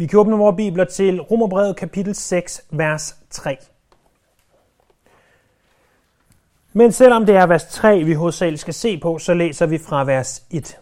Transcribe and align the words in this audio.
Vi 0.00 0.06
kan 0.06 0.18
åbne 0.18 0.36
vores 0.36 0.56
bibler 0.56 0.84
til 0.84 1.20
Romerbrevet 1.20 1.76
kapitel 1.76 2.14
6, 2.14 2.64
vers 2.70 3.16
3. 3.30 3.56
Men 6.72 6.92
selvom 6.92 7.26
det 7.26 7.36
er 7.36 7.46
vers 7.46 7.64
3, 7.64 8.04
vi 8.04 8.12
hovedsageligt 8.12 8.60
skal 8.60 8.74
se 8.74 8.98
på, 8.98 9.18
så 9.18 9.34
læser 9.34 9.66
vi 9.66 9.78
fra 9.78 10.04
vers 10.04 10.42
1. 10.50 10.78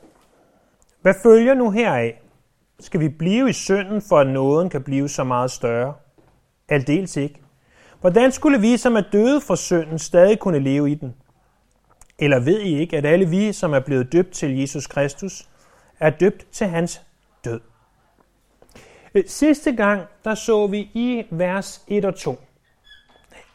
Hvad 1.02 1.14
følger 1.22 1.54
nu 1.54 1.70
heraf? 1.70 2.20
Skal 2.80 3.00
vi 3.00 3.08
blive 3.08 3.50
i 3.50 3.52
synden, 3.52 4.02
for 4.02 4.18
at 4.18 4.26
nåden 4.26 4.70
kan 4.70 4.82
blive 4.82 5.08
så 5.08 5.24
meget 5.24 5.50
større? 5.50 5.94
Aldeles 6.68 7.16
ikke. 7.16 7.40
Hvordan 8.00 8.32
skulle 8.32 8.60
vi, 8.60 8.76
som 8.76 8.96
er 8.96 9.04
døde 9.12 9.40
for 9.40 9.54
synden, 9.54 9.98
stadig 9.98 10.38
kunne 10.38 10.58
leve 10.58 10.90
i 10.90 10.94
den? 10.94 11.14
Eller 12.18 12.40
ved 12.40 12.60
I 12.60 12.78
ikke, 12.78 12.96
at 12.96 13.06
alle 13.06 13.28
vi, 13.28 13.52
som 13.52 13.72
er 13.72 13.80
blevet 13.80 14.12
døbt 14.12 14.32
til 14.32 14.58
Jesus 14.58 14.86
Kristus, 14.86 15.48
er 16.00 16.10
døbt 16.10 16.46
til 16.52 16.66
hans 16.66 17.02
Øh, 19.16 19.24
sidste 19.26 19.72
gang, 19.72 20.02
der 20.24 20.34
så 20.34 20.66
vi 20.66 20.78
i 20.78 21.26
vers 21.30 21.84
1 21.88 22.04
og 22.04 22.14
2, 22.14 22.38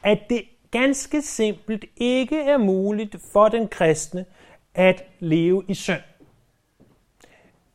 at 0.03 0.20
det 0.29 0.43
ganske 0.71 1.21
simpelt 1.21 1.85
ikke 1.97 2.41
er 2.41 2.57
muligt 2.57 3.15
for 3.34 3.49
den 3.49 3.67
kristne 3.67 4.25
at 4.73 5.03
leve 5.20 5.63
i 5.67 5.73
synd. 5.73 6.01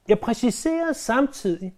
Jeg 0.08 0.18
præciserer 0.18 0.92
samtidig, 0.92 1.74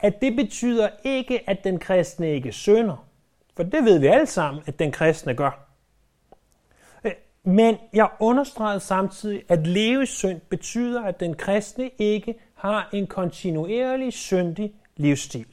at 0.00 0.20
det 0.20 0.36
betyder 0.36 0.88
ikke, 1.04 1.50
at 1.50 1.64
den 1.64 1.78
kristne 1.78 2.34
ikke 2.34 2.52
synder. 2.52 3.08
For 3.56 3.62
det 3.62 3.84
ved 3.84 3.98
vi 3.98 4.06
alle 4.06 4.26
sammen, 4.26 4.62
at 4.66 4.78
den 4.78 4.92
kristne 4.92 5.34
gør. 5.34 5.68
Øh, 7.04 7.12
men 7.44 7.76
jeg 7.92 8.08
understreger 8.20 8.78
samtidig, 8.78 9.42
at 9.48 9.66
leve 9.66 10.02
i 10.02 10.06
synd 10.06 10.40
betyder, 10.40 11.02
at 11.02 11.20
den 11.20 11.34
kristne 11.34 11.90
ikke 11.98 12.34
har 12.54 12.88
en 12.92 13.06
kontinuerlig 13.06 14.12
syndig 14.12 14.74
livsstil. 14.98 15.46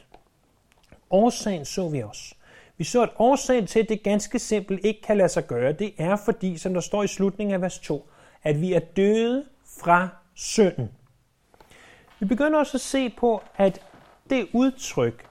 Årsagen 1.09 1.65
så 1.65 1.89
vi 1.89 2.01
også. 2.01 2.35
Vi 2.77 2.83
så, 2.83 3.03
at 3.03 3.09
årsagen 3.19 3.67
til, 3.67 3.79
at 3.79 3.89
det 3.89 4.03
ganske 4.03 4.39
simpelt 4.39 4.85
ikke 4.85 5.01
kan 5.01 5.17
lade 5.17 5.29
sig 5.29 5.47
gøre, 5.47 5.71
det 5.71 5.93
er 5.97 6.15
fordi, 6.25 6.57
som 6.57 6.73
der 6.73 6.81
står 6.81 7.03
i 7.03 7.07
slutningen 7.07 7.53
af 7.53 7.61
vers 7.61 7.79
2, 7.79 8.09
at 8.43 8.61
vi 8.61 8.73
er 8.73 8.79
døde 8.79 9.45
fra 9.79 10.09
synden. 10.33 10.91
Vi 12.19 12.25
begynder 12.25 12.59
også 12.59 12.77
at 12.77 12.81
se 12.81 13.09
på, 13.09 13.43
at 13.57 13.81
det 14.29 14.47
udtryk 14.53 15.25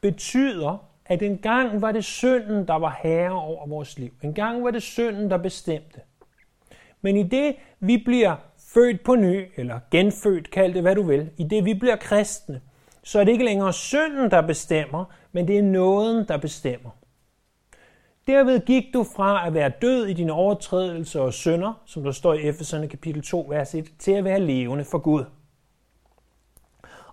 betyder, 0.00 0.86
at 1.06 1.22
en 1.22 1.38
gang 1.38 1.82
var 1.82 1.92
det 1.92 2.04
synden, 2.04 2.68
der 2.68 2.74
var 2.74 3.00
herre 3.02 3.32
over 3.32 3.66
vores 3.66 3.98
liv. 3.98 4.10
En 4.22 4.34
gang 4.34 4.64
var 4.64 4.70
det 4.70 4.82
synden, 4.82 5.30
der 5.30 5.36
bestemte. 5.36 6.00
Men 7.00 7.16
i 7.16 7.22
det, 7.22 7.56
vi 7.80 8.02
bliver 8.04 8.36
født 8.74 9.04
på 9.04 9.14
ny, 9.14 9.44
eller 9.56 9.80
genfødt, 9.90 10.50
kald 10.50 10.74
det 10.74 10.82
hvad 10.82 10.94
du 10.94 11.02
vil, 11.02 11.30
i 11.36 11.44
det 11.44 11.64
vi 11.64 11.74
bliver 11.74 11.96
kristne, 11.96 12.60
så 13.06 13.20
er 13.20 13.24
det 13.24 13.32
ikke 13.32 13.44
længere 13.44 13.72
synden, 13.72 14.30
der 14.30 14.40
bestemmer, 14.40 15.04
men 15.32 15.48
det 15.48 15.58
er 15.58 15.62
nåden, 15.62 16.28
der 16.28 16.36
bestemmer. 16.36 16.90
Derved 18.26 18.60
gik 18.60 18.84
du 18.94 19.04
fra 19.04 19.46
at 19.46 19.54
være 19.54 19.72
død 19.82 20.06
i 20.06 20.12
dine 20.12 20.32
overtrædelser 20.32 21.20
og 21.20 21.32
synder, 21.32 21.82
som 21.84 22.04
der 22.04 22.12
står 22.12 22.34
i 22.34 22.48
Efeserne 22.48 22.88
kapitel 22.88 23.22
2, 23.22 23.46
vers 23.48 23.74
1, 23.74 23.92
til 23.98 24.12
at 24.12 24.24
være 24.24 24.40
levende 24.40 24.84
for 24.84 24.98
Gud. 24.98 25.24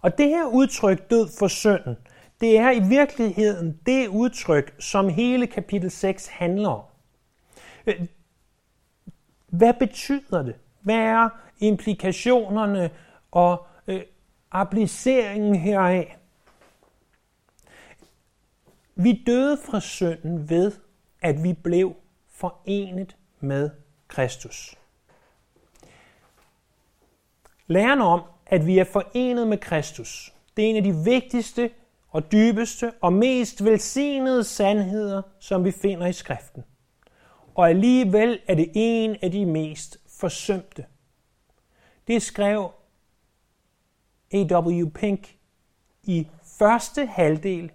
Og 0.02 0.18
det 0.18 0.30
her 0.30 0.46
udtryk, 0.46 1.10
død 1.10 1.30
for 1.40 1.48
synden, 1.48 1.98
det 2.42 2.58
er 2.58 2.72
i 2.72 2.80
virkeligheden 2.80 3.80
det 3.86 4.08
udtryk, 4.08 4.76
som 4.80 5.10
hele 5.10 5.48
kapitel 5.48 5.92
6 5.92 6.28
handler 6.28 6.70
om. 6.70 6.84
Øh, 7.88 8.02
hvad 9.48 9.74
betyder 9.80 10.44
det? 10.44 10.56
Hvad 10.82 10.96
er 10.96 11.30
implikationerne 11.60 12.90
og 13.32 13.68
appliceringen 14.54 15.56
heraf? 15.56 16.18
Vi 18.96 19.24
døde 19.26 19.58
fra 19.58 19.80
synden 19.80 20.50
ved, 20.50 20.72
at 21.22 21.44
vi 21.44 21.54
blev 21.54 21.96
forenet 22.30 23.18
med 23.40 23.70
Kristus. 24.08 24.76
Læren 27.68 28.02
om, 28.02 28.22
at 28.46 28.66
vi 28.66 28.80
er 28.80 28.84
forenet 28.84 29.48
med 29.48 29.58
Kristus, 29.58 30.34
det 30.58 30.66
er 30.66 30.70
en 30.70 30.76
af 30.76 30.84
de 30.84 30.96
vigtigste 30.96 31.70
og 32.10 32.32
dybeste 32.32 32.94
og 33.02 33.14
mest 33.14 33.64
velsignede 33.64 34.44
sandheder, 34.44 35.22
som 35.40 35.66
vi 35.66 35.72
finder 35.72 36.08
i 36.08 36.14
skriften. 36.14 36.64
Og 37.56 37.70
alligevel 37.70 38.40
er 38.48 38.56
det 38.56 38.72
en 38.74 39.16
af 39.22 39.32
de 39.32 39.46
mest 39.46 39.98
forsømte. 40.20 40.86
Det 42.08 42.22
skrev 42.22 42.72
A.W. 44.34 44.90
Pink 44.90 45.36
i 46.04 46.28
første 46.60 47.06
halvdel 47.06 47.72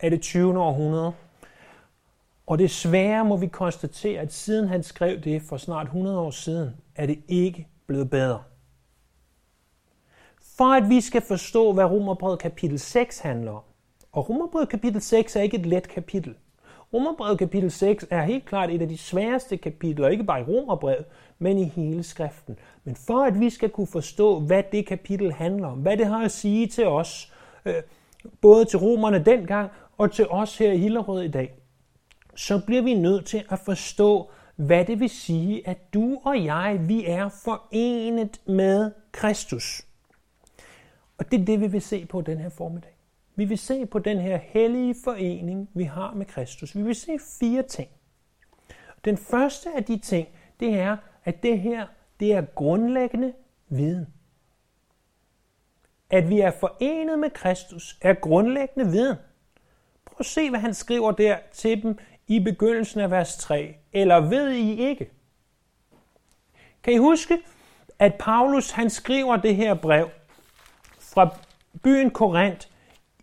af 0.00 0.10
det 0.10 0.20
20. 0.20 0.58
århundrede. 0.58 1.12
Og 2.46 2.58
desværre 2.58 3.24
må 3.24 3.36
vi 3.36 3.46
konstatere, 3.46 4.20
at 4.20 4.32
siden 4.32 4.68
han 4.68 4.82
skrev 4.82 5.20
det 5.20 5.42
for 5.42 5.56
snart 5.56 5.86
100 5.86 6.18
år 6.18 6.30
siden, 6.30 6.70
er 6.96 7.06
det 7.06 7.18
ikke 7.28 7.68
blevet 7.86 8.10
bedre. 8.10 8.42
For 10.56 10.74
at 10.74 10.88
vi 10.88 11.00
skal 11.00 11.22
forstå, 11.22 11.72
hvad 11.72 11.84
Romerbrevet 11.84 12.38
kapitel 12.38 12.78
6 12.78 13.18
handler 13.18 13.52
om, 13.52 13.62
og 14.12 14.28
Romerbrevet 14.28 14.68
kapitel 14.68 15.00
6 15.00 15.36
er 15.36 15.40
ikke 15.40 15.58
et 15.58 15.66
let 15.66 15.88
kapitel. 15.88 16.34
Romerbrevet 16.92 17.38
kapitel 17.38 17.70
6 17.70 18.06
er 18.10 18.22
helt 18.22 18.44
klart 18.44 18.70
et 18.70 18.82
af 18.82 18.88
de 18.88 18.98
sværeste 18.98 19.56
kapitler, 19.56 20.08
ikke 20.08 20.24
bare 20.24 20.40
i 20.40 20.44
Romerbrevet, 20.44 21.04
men 21.38 21.58
i 21.58 21.64
hele 21.64 22.02
skriften. 22.02 22.58
Men 22.84 22.96
for 22.96 23.24
at 23.24 23.40
vi 23.40 23.50
skal 23.50 23.70
kunne 23.70 23.86
forstå, 23.86 24.40
hvad 24.40 24.62
det 24.72 24.86
kapitel 24.86 25.32
handler 25.32 25.68
om, 25.68 25.78
hvad 25.78 25.96
det 25.96 26.06
har 26.06 26.24
at 26.24 26.32
sige 26.32 26.66
til 26.66 26.86
os, 26.86 27.32
øh, 27.64 27.74
både 28.40 28.64
til 28.64 28.78
romerne 28.78 29.24
dengang 29.24 29.70
og 29.98 30.12
til 30.12 30.28
os 30.28 30.58
her 30.58 30.72
i 30.72 30.78
Hillerød 30.78 31.22
i 31.22 31.28
dag, 31.28 31.54
så 32.34 32.60
bliver 32.66 32.82
vi 32.82 32.94
nødt 32.94 33.26
til 33.26 33.44
at 33.50 33.58
forstå, 33.58 34.30
hvad 34.56 34.84
det 34.84 35.00
vil 35.00 35.10
sige, 35.10 35.68
at 35.68 35.94
du 35.94 36.20
og 36.24 36.44
jeg, 36.44 36.80
vi 36.88 37.06
er 37.06 37.28
forenet 37.28 38.40
med 38.46 38.90
Kristus. 39.12 39.82
Og 41.18 41.30
det 41.30 41.40
er 41.40 41.44
det, 41.44 41.60
vi 41.60 41.66
vil 41.66 41.82
se 41.82 42.06
på 42.06 42.20
den 42.20 42.38
her 42.38 42.48
formiddag. 42.48 42.96
Vi 43.36 43.44
vil 43.44 43.58
se 43.58 43.86
på 43.86 43.98
den 43.98 44.18
her 44.18 44.36
hellige 44.42 44.94
forening, 45.04 45.70
vi 45.74 45.84
har 45.84 46.14
med 46.14 46.26
Kristus. 46.26 46.76
Vi 46.76 46.82
vil 46.82 46.94
se 46.94 47.18
fire 47.40 47.62
ting. 47.62 47.88
Den 49.04 49.16
første 49.16 49.68
af 49.76 49.84
de 49.84 49.98
ting, 49.98 50.28
det 50.60 50.78
er, 50.78 50.96
at 51.26 51.42
det 51.42 51.60
her, 51.60 51.86
det 52.20 52.32
er 52.32 52.42
grundlæggende 52.54 53.32
viden. 53.68 54.06
At 56.10 56.28
vi 56.28 56.40
er 56.40 56.50
forenet 56.50 57.18
med 57.18 57.30
Kristus, 57.30 57.98
er 58.00 58.14
grundlæggende 58.14 58.90
viden. 58.90 59.16
Prøv 60.04 60.16
at 60.18 60.26
se, 60.26 60.50
hvad 60.50 60.60
han 60.60 60.74
skriver 60.74 61.12
der 61.12 61.36
til 61.52 61.82
dem 61.82 61.98
i 62.26 62.40
begyndelsen 62.40 63.00
af 63.00 63.10
vers 63.10 63.36
3. 63.36 63.76
Eller 63.92 64.20
ved 64.20 64.50
I 64.50 64.80
ikke? 64.80 65.10
Kan 66.82 66.92
I 66.92 66.96
huske, 66.96 67.38
at 67.98 68.14
Paulus 68.18 68.70
han 68.70 68.90
skriver 68.90 69.36
det 69.36 69.56
her 69.56 69.74
brev 69.74 70.10
fra 70.98 71.36
byen 71.82 72.10
Korinth 72.10 72.66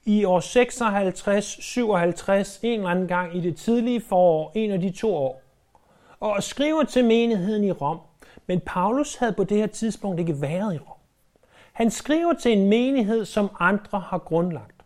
i 0.06 0.24
år 0.24 0.40
56-57, 0.40 2.60
en 2.62 2.80
eller 2.80 2.90
anden 2.90 3.08
gang 3.08 3.38
i 3.38 3.42
det 3.42 3.58
tidlige 3.58 4.02
forår, 4.02 4.52
en 4.56 4.72
af 4.72 4.82
de 4.82 4.92
to 4.92 5.16
år, 5.16 5.43
og 6.24 6.44
skriver 6.44 6.84
til 6.84 7.06
menigheden 7.06 7.64
i 7.64 7.72
Rom. 7.72 8.00
Men 8.48 8.60
Paulus 8.66 9.16
havde 9.16 9.34
på 9.34 9.44
det 9.44 9.58
her 9.58 9.68
tidspunkt 9.68 10.20
ikke 10.20 10.42
været 10.42 10.76
i 10.76 10.78
Rom. 10.78 10.98
Han 11.74 11.92
skriver 11.92 12.34
til 12.34 12.58
en 12.58 12.70
menighed, 12.70 13.26
som 13.26 13.50
andre 13.60 14.00
har 14.00 14.18
grundlagt. 14.18 14.86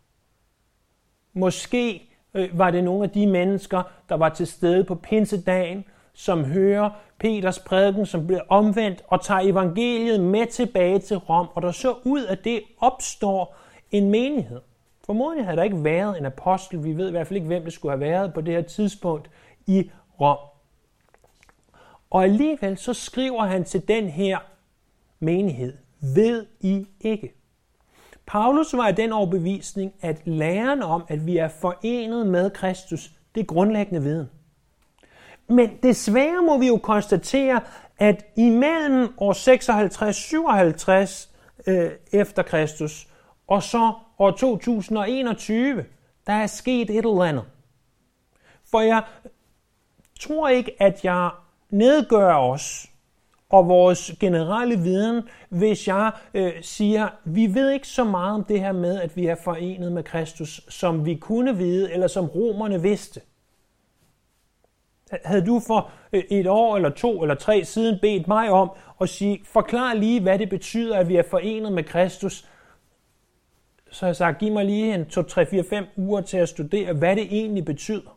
Måske 1.33 2.09
øh, 2.33 2.59
var 2.59 2.71
det 2.71 2.83
nogle 2.83 3.03
af 3.03 3.09
de 3.09 3.27
mennesker, 3.27 3.83
der 4.09 4.15
var 4.15 4.29
til 4.29 4.47
stede 4.47 4.83
på 4.83 4.95
pinsedagen, 4.95 5.85
som 6.13 6.45
hører 6.45 6.89
Peters 7.19 7.59
prædiken, 7.59 8.05
som 8.05 8.27
bliver 8.27 8.41
omvendt 8.49 9.03
og 9.07 9.21
tager 9.21 9.41
evangeliet 9.41 10.19
med 10.19 10.45
tilbage 10.45 10.99
til 10.99 11.17
Rom, 11.17 11.47
og 11.53 11.61
der 11.61 11.71
så 11.71 11.95
ud 12.03 12.23
af 12.23 12.37
det 12.37 12.61
opstår 12.79 13.55
en 13.91 14.09
menighed. 14.09 14.61
Formodentlig 15.05 15.45
havde 15.45 15.57
der 15.57 15.63
ikke 15.63 15.83
været 15.83 16.17
en 16.17 16.25
apostel, 16.25 16.83
vi 16.83 16.97
ved 16.97 17.07
i 17.07 17.11
hvert 17.11 17.27
fald 17.27 17.37
ikke, 17.37 17.47
hvem 17.47 17.63
det 17.63 17.73
skulle 17.73 17.91
have 17.91 17.99
været 17.99 18.33
på 18.33 18.41
det 18.41 18.53
her 18.53 18.61
tidspunkt 18.61 19.29
i 19.67 19.91
Rom. 20.21 20.37
Og 22.17 22.23
alligevel 22.23 22.77
så 22.77 22.93
skriver 22.93 23.45
han 23.45 23.63
til 23.63 23.87
den 23.87 24.09
her 24.09 24.37
menighed, 25.19 25.73
ved 26.15 26.45
I 26.59 26.87
ikke. 26.99 27.33
Paulus 28.25 28.73
var 28.73 28.87
i 28.87 28.91
den 28.91 29.13
overbevisning, 29.13 29.93
at 30.01 30.27
læren 30.27 30.81
om, 30.81 31.03
at 31.07 31.25
vi 31.25 31.37
er 31.37 31.47
forenet 31.47 32.27
med 32.27 32.49
Kristus, 32.49 33.11
det 33.35 33.41
er 33.41 33.45
grundlæggende 33.45 34.03
viden. 34.03 34.29
Men 35.47 35.69
desværre 35.83 36.41
må 36.41 36.57
vi 36.57 36.67
jo 36.67 36.77
konstatere, 36.77 37.61
at 37.97 38.25
imellem 38.35 39.13
år 39.17 39.33
56-57 41.65 41.71
øh, 41.71 41.91
efter 42.11 42.43
Kristus, 42.43 43.07
og 43.47 43.63
så 43.63 43.93
år 44.19 44.31
2021, 44.31 45.85
der 46.27 46.33
er 46.33 46.47
sket 46.47 46.89
et 46.89 46.97
eller 46.97 47.23
andet. 47.23 47.45
For 48.71 48.81
jeg 48.81 49.03
tror 50.19 50.47
ikke, 50.47 50.71
at 50.79 51.05
jeg 51.05 51.29
nedgør 51.69 52.33
os 52.33 52.87
og 53.49 53.67
vores 53.67 54.11
generelle 54.19 54.79
viden, 54.79 55.23
hvis 55.49 55.87
jeg 55.87 56.11
øh, 56.33 56.53
siger, 56.61 57.09
vi 57.25 57.53
ved 57.53 57.71
ikke 57.71 57.87
så 57.87 58.03
meget 58.03 58.35
om 58.35 58.43
det 58.43 58.59
her 58.59 58.71
med, 58.71 59.01
at 59.01 59.15
vi 59.15 59.25
er 59.25 59.35
forenet 59.43 59.91
med 59.91 60.03
Kristus, 60.03 60.61
som 60.69 61.05
vi 61.05 61.15
kunne 61.15 61.57
vide, 61.57 61.93
eller 61.93 62.07
som 62.07 62.25
romerne 62.25 62.81
vidste. 62.81 63.21
Havde 65.25 65.45
du 65.45 65.61
for 65.67 65.91
øh, 66.13 66.23
et 66.29 66.47
år 66.47 66.75
eller 66.75 66.89
to 66.89 67.21
eller 67.21 67.35
tre 67.35 67.65
siden 67.65 67.99
bedt 68.01 68.27
mig 68.27 68.49
om 68.49 68.71
at 69.01 69.09
sige, 69.09 69.41
forklar 69.45 69.93
lige, 69.93 70.21
hvad 70.21 70.39
det 70.39 70.49
betyder, 70.49 70.97
at 70.97 71.09
vi 71.09 71.15
er 71.15 71.23
forenet 71.29 71.71
med 71.71 71.83
Kristus, 71.83 72.45
så 73.91 74.05
har 74.05 74.07
jeg 74.07 74.15
sagt, 74.15 74.39
giv 74.39 74.53
mig 74.53 74.65
lige 74.65 74.93
en 74.93 75.05
2, 75.05 75.23
3, 75.23 75.45
4, 75.45 75.63
5 75.69 75.85
uger 75.95 76.21
til 76.21 76.37
at 76.37 76.49
studere, 76.49 76.93
hvad 76.93 77.15
det 77.15 77.23
egentlig 77.23 77.65
betyder. 77.65 78.16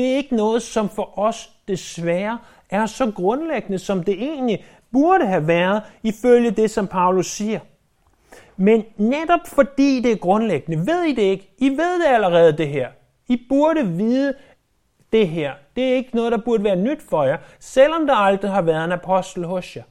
Det 0.00 0.12
er 0.12 0.16
ikke 0.16 0.36
noget, 0.36 0.62
som 0.62 0.88
for 0.88 1.18
os 1.18 1.50
desværre 1.68 2.38
er 2.70 2.86
så 2.86 3.12
grundlæggende, 3.16 3.78
som 3.78 4.02
det 4.02 4.22
egentlig 4.22 4.64
burde 4.92 5.26
have 5.26 5.46
været, 5.46 5.82
ifølge 6.02 6.50
det, 6.50 6.70
som 6.70 6.86
Paulus 6.86 7.26
siger. 7.26 7.60
Men 8.56 8.84
netop 8.96 9.40
fordi 9.46 10.00
det 10.00 10.12
er 10.12 10.16
grundlæggende, 10.16 10.86
ved 10.86 11.02
I 11.02 11.12
det 11.12 11.22
ikke? 11.22 11.54
I 11.58 11.68
ved 11.68 12.00
det 12.00 12.06
allerede, 12.06 12.56
det 12.58 12.68
her. 12.68 12.88
I 13.28 13.46
burde 13.48 13.88
vide 13.88 14.34
det 15.12 15.28
her. 15.28 15.52
Det 15.76 15.90
er 15.90 15.94
ikke 15.94 16.16
noget, 16.16 16.32
der 16.32 16.38
burde 16.44 16.64
være 16.64 16.76
nyt 16.76 17.02
for 17.02 17.24
jer, 17.24 17.36
selvom 17.58 18.06
der 18.06 18.14
aldrig 18.14 18.50
har 18.50 18.62
været 18.62 18.84
en 18.84 18.92
apostel 18.92 19.44
hos 19.44 19.76
jer. 19.76 19.82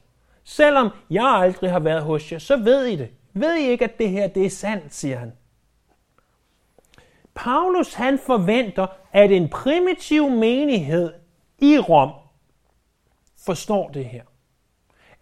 Selvom 0.44 0.88
jeg 1.10 1.26
aldrig 1.26 1.70
har 1.70 1.80
været 1.80 2.02
hos 2.02 2.32
jer, 2.32 2.38
så 2.38 2.56
ved 2.56 2.84
I 2.84 2.96
det. 2.96 3.08
Ved 3.34 3.54
I 3.54 3.68
ikke, 3.68 3.84
at 3.84 3.98
det 3.98 4.08
her 4.08 4.26
det 4.26 4.46
er 4.46 4.50
sandt, 4.50 4.94
siger 4.94 5.18
han. 5.18 5.32
Paulus 7.44 7.94
han 7.94 8.18
forventer, 8.18 8.86
at 9.12 9.32
en 9.32 9.48
primitiv 9.48 10.30
menighed 10.30 11.12
i 11.58 11.78
Rom 11.78 12.10
forstår 13.44 13.88
det 13.88 14.04
her. 14.04 14.22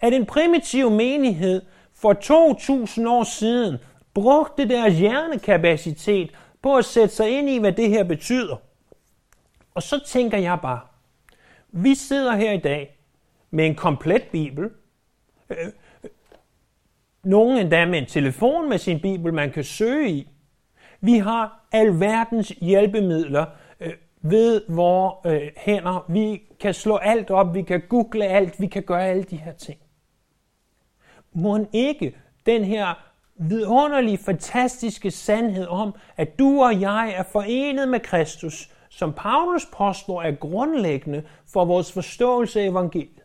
At 0.01 0.13
en 0.13 0.27
primitiv 0.27 0.91
menighed 0.91 1.63
for 1.95 2.13
2000 2.13 3.09
år 3.09 3.25
siden 3.25 3.77
brugte 4.15 4.69
deres 4.69 4.95
hjernekapacitet 4.95 6.31
på 6.63 6.77
at 6.77 6.85
sætte 6.85 7.15
sig 7.15 7.39
ind 7.39 7.49
i, 7.49 7.59
hvad 7.59 7.73
det 7.73 7.91
her 7.91 8.05
betyder. 8.05 8.57
Og 9.75 9.83
så 9.83 10.01
tænker 10.07 10.39
jeg 10.39 10.59
bare, 10.63 10.81
vi 11.69 11.95
sidder 11.95 12.37
her 12.37 12.53
i 12.53 12.59
dag 12.59 12.99
med 13.51 13.67
en 13.67 13.75
komplet 13.75 14.23
bibel, 14.33 14.71
øh, 15.51 15.57
øh, 16.05 16.11
nogen 17.23 17.59
endda 17.59 17.87
med 17.87 17.99
en 17.99 18.07
telefon 18.07 18.69
med 18.69 18.79
sin 18.79 19.01
bibel, 19.01 19.35
man 19.35 19.53
kan 19.53 19.65
søge 19.65 20.11
i. 20.11 20.29
Vi 21.01 21.19
har 21.19 21.69
alverdens 21.73 22.49
hjælpemidler 22.49 23.47
øh, 23.81 23.93
ved 24.21 24.63
vores 24.69 25.15
øh, 25.27 25.51
hænder. 25.57 26.05
Vi 26.09 26.43
kan 26.61 26.75
slå 26.75 26.97
alt 26.97 27.31
op, 27.31 27.55
vi 27.55 27.63
kan 27.63 27.83
google 27.89 28.25
alt, 28.25 28.61
vi 28.61 28.67
kan 28.67 28.83
gøre 28.83 29.05
alle 29.05 29.23
de 29.23 29.37
her 29.37 29.53
ting. 29.53 29.79
Må 31.33 31.67
ikke 31.73 32.17
den 32.47 32.65
her 32.65 32.95
vidunderlige, 33.37 34.19
fantastiske 34.19 35.11
sandhed 35.11 35.67
om, 35.67 35.95
at 36.17 36.39
du 36.39 36.63
og 36.63 36.81
jeg 36.81 37.15
er 37.17 37.23
forenet 37.23 37.89
med 37.89 38.01
Kristus, 38.01 38.71
som 38.89 39.13
Paulus 39.13 39.67
påstår 39.67 40.23
er 40.23 40.33
grundlæggende 40.33 41.23
for 41.53 41.65
vores 41.65 41.93
forståelse 41.93 42.61
af 42.61 42.65
evangeliet. 42.65 43.23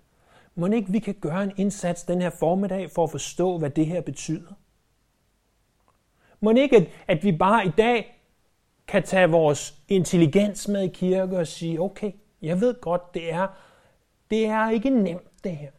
Må 0.56 0.68
ikke 0.68 0.92
vi 0.92 1.00
kan 1.00 1.16
gøre 1.22 1.44
en 1.44 1.52
indsats 1.58 2.04
den 2.04 2.22
her 2.22 2.30
formiddag 2.30 2.92
for 2.92 3.04
at 3.04 3.12
forstå, 3.12 3.58
hvad 3.58 3.70
det 3.70 3.86
her 3.86 4.02
betyder? 4.02 4.54
Må 6.44 6.52
ikke, 6.52 6.78
at, 6.78 6.88
at 7.08 7.24
vi 7.24 7.32
bare 7.32 7.66
i 7.66 7.70
dag 7.78 8.20
kan 8.88 9.04
tage 9.04 9.30
vores 9.30 9.76
intelligens 9.88 10.68
med 10.68 10.82
i 10.82 10.88
kirke 10.88 11.38
og 11.38 11.48
sige, 11.48 11.82
okay, 11.82 12.12
jeg 12.42 12.62
ved 12.62 12.82
godt, 12.82 13.14
det 13.14 13.34
er, 13.34 13.48
det 14.32 14.46
er 14.46 14.70
ikke 14.70 14.90
nemt 14.90 15.44
det 15.44 15.58
her. 15.58 15.72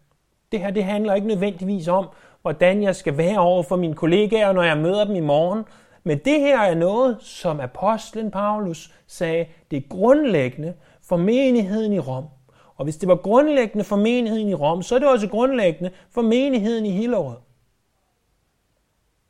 Det 0.52 0.60
her 0.60 0.70
det 0.70 0.84
handler 0.84 1.14
ikke 1.14 1.26
nødvendigvis 1.26 1.88
om, 1.88 2.08
hvordan 2.42 2.82
jeg 2.82 2.96
skal 2.96 3.16
være 3.16 3.38
over 3.38 3.62
for 3.62 3.76
mine 3.76 3.94
kollegaer, 3.94 4.52
når 4.52 4.62
jeg 4.62 4.78
møder 4.78 5.04
dem 5.04 5.16
i 5.16 5.20
morgen. 5.20 5.64
Men 6.04 6.18
det 6.18 6.40
her 6.40 6.60
er 6.60 6.74
noget, 6.74 7.16
som 7.20 7.60
apostlen 7.60 8.30
Paulus 8.30 8.94
sagde, 9.06 9.46
det 9.70 9.76
er 9.76 9.88
grundlæggende 9.88 10.74
for 11.02 11.16
menigheden 11.16 11.92
i 11.92 11.98
Rom. 11.98 12.24
Og 12.76 12.84
hvis 12.84 12.96
det 12.96 13.08
var 13.08 13.16
grundlæggende 13.16 13.84
for 13.84 13.96
menigheden 13.96 14.48
i 14.48 14.54
Rom, 14.54 14.82
så 14.82 14.94
er 14.94 14.98
det 14.98 15.08
også 15.08 15.28
grundlæggende 15.28 15.90
for 16.10 16.22
menigheden 16.22 16.86
i 16.86 16.90
Hillerød. 16.90 17.36